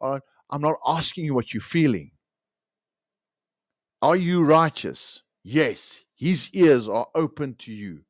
All 0.00 0.12
right? 0.12 0.22
I'm 0.50 0.60
not 0.60 0.76
asking 0.84 1.24
you 1.24 1.34
what 1.34 1.54
you're 1.54 1.60
feeling. 1.60 2.10
Are 4.02 4.16
you 4.16 4.42
righteous? 4.42 5.22
Yes. 5.44 6.00
His 6.16 6.50
ears 6.52 6.88
are 6.88 7.06
open 7.14 7.54
to 7.60 7.72
you. 7.72 8.04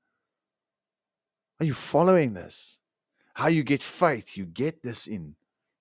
Are 1.61 1.67
you 1.67 1.75
following 1.75 2.33
this? 2.33 2.79
How 3.35 3.49
you 3.49 3.63
get 3.63 3.83
faith, 3.83 4.37
you 4.37 4.47
get 4.47 4.83
this 4.83 5.07
in. 5.07 5.35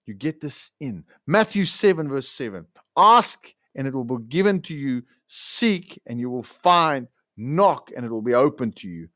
You 0.05 0.13
get 0.13 0.41
this 0.41 0.71
in. 0.79 1.03
Matthew 1.27 1.65
7, 1.65 2.09
verse 2.09 2.27
7. 2.27 2.65
Ask 2.97 3.53
and 3.75 3.87
it 3.87 3.93
will 3.93 4.03
be 4.03 4.23
given 4.29 4.61
to 4.63 4.73
you. 4.73 5.03
Seek 5.27 6.01
and 6.07 6.19
you 6.19 6.29
will 6.29 6.43
find. 6.43 7.07
Knock 7.37 7.91
and 7.95 8.05
it 8.05 8.09
will 8.09 8.21
be 8.21 8.33
open 8.33 8.71
to 8.73 8.87
you. 8.87 9.07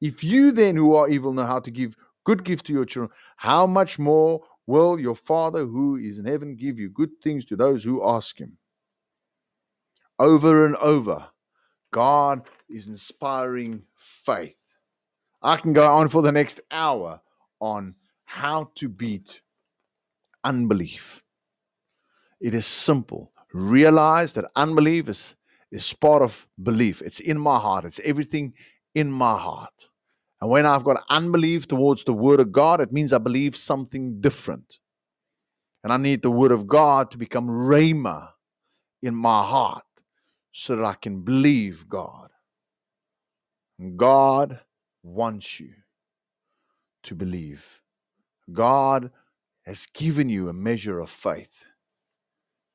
If 0.00 0.22
you 0.22 0.52
then, 0.52 0.76
who 0.76 0.94
are 0.94 1.08
evil, 1.08 1.32
know 1.32 1.46
how 1.46 1.60
to 1.60 1.70
give 1.70 1.96
good 2.24 2.44
gift 2.44 2.66
to 2.66 2.72
your 2.72 2.84
children, 2.84 3.12
how 3.36 3.66
much 3.66 3.98
more 3.98 4.42
will 4.66 4.98
your 4.98 5.14
Father 5.14 5.64
who 5.64 5.96
is 5.96 6.18
in 6.18 6.24
heaven 6.24 6.56
give 6.56 6.78
you 6.78 6.88
good 6.90 7.10
things 7.22 7.44
to 7.46 7.56
those 7.56 7.82
who 7.82 8.06
ask 8.06 8.38
him? 8.38 8.56
Over 10.18 10.66
and 10.66 10.76
over, 10.76 11.26
God 11.92 12.42
is 12.68 12.86
inspiring 12.86 13.82
faith. 13.96 14.56
I 15.40 15.56
can 15.56 15.72
go 15.72 15.90
on 15.90 16.08
for 16.08 16.22
the 16.22 16.32
next 16.32 16.60
hour 16.70 17.20
on 17.62 17.94
how 18.24 18.70
to 18.74 18.88
beat 18.88 19.40
unbelief. 20.42 21.22
It 22.40 22.54
is 22.54 22.66
simple. 22.66 23.32
Realize 23.54 24.32
that 24.32 24.50
unbelief 24.56 25.08
is, 25.08 25.36
is 25.70 25.92
part 25.94 26.22
of 26.22 26.48
belief. 26.60 27.00
It's 27.02 27.20
in 27.20 27.38
my 27.38 27.58
heart. 27.58 27.84
It's 27.84 28.00
everything 28.04 28.54
in 28.94 29.12
my 29.12 29.38
heart. 29.38 29.88
And 30.40 30.50
when 30.50 30.66
I've 30.66 30.82
got 30.82 31.04
unbelief 31.08 31.68
towards 31.68 32.02
the 32.02 32.12
Word 32.12 32.40
of 32.40 32.50
God, 32.50 32.80
it 32.80 32.92
means 32.92 33.12
I 33.12 33.18
believe 33.18 33.54
something 33.54 34.20
different. 34.20 34.80
And 35.84 35.92
I 35.92 35.98
need 35.98 36.22
the 36.22 36.30
Word 36.32 36.50
of 36.50 36.66
God 36.66 37.12
to 37.12 37.18
become 37.18 37.46
Rhema 37.46 38.30
in 39.02 39.14
my 39.14 39.44
heart 39.44 39.84
so 40.50 40.74
that 40.74 40.84
I 40.84 40.94
can 40.94 41.22
believe 41.22 41.88
God. 41.88 42.30
And 43.78 43.96
God 43.96 44.60
wants 45.04 45.60
you 45.60 45.74
to 47.04 47.14
believe. 47.14 47.82
God 48.52 49.10
has 49.62 49.86
given 49.86 50.28
you 50.28 50.48
a 50.48 50.52
measure 50.52 50.98
of 51.00 51.10
faith. 51.10 51.66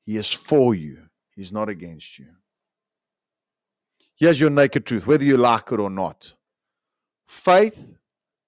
He 0.06 0.18
is 0.18 0.32
for 0.32 0.74
you, 0.74 1.10
He's 1.36 1.52
not 1.52 1.70
against 1.70 2.18
you. 2.18 2.28
Here's 4.16 4.42
your 4.42 4.50
naked 4.50 4.86
truth, 4.86 5.06
whether 5.06 5.26
you 5.26 5.38
like 5.38 5.72
it 5.72 5.80
or 5.80 5.90
not. 5.90 6.34
Faith 7.28 7.98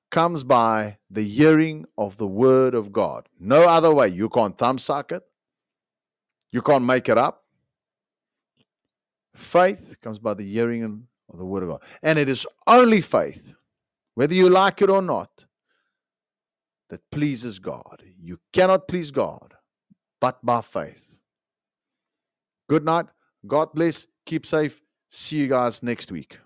comes 0.10 0.44
by 0.44 0.98
the 1.12 1.28
hearing 1.28 1.86
of 1.98 2.18
the 2.18 2.26
word 2.26 2.74
of 2.74 2.92
God. 2.92 3.30
No 3.40 3.68
other 3.68 3.94
way. 3.94 4.08
You 4.08 4.30
can't 4.30 4.58
thumbsuck 4.58 5.12
it. 5.12 5.24
You 6.52 6.62
can't 6.62 6.86
make 6.86 7.10
it 7.10 7.18
up. 7.18 7.44
Faith 9.36 9.98
comes 10.02 10.18
by 10.18 10.34
the 10.34 10.44
hearing 10.44 10.84
of 10.84 11.38
the 11.38 11.46
word 11.46 11.64
of 11.64 11.70
God. 11.70 11.84
And 12.02 12.18
it 12.18 12.28
is 12.28 12.48
only 12.66 13.02
faith, 13.02 13.54
whether 14.16 14.34
you 14.34 14.50
like 14.50 14.82
it 14.82 14.90
or 14.90 15.02
not, 15.02 15.46
that 16.90 17.02
pleases 17.12 17.60
God. 17.60 18.04
You 18.20 18.40
cannot 18.52 18.88
please 18.88 19.12
God 19.12 19.56
but 20.20 20.44
by 20.46 20.62
faith. 20.62 21.18
Good 22.68 22.84
night. 22.84 23.08
God 23.48 23.74
bless. 23.74 24.08
Keep 24.26 24.46
safe. 24.46 24.82
See 25.10 25.38
you 25.38 25.48
guys 25.48 25.82
next 25.82 26.12
week. 26.12 26.40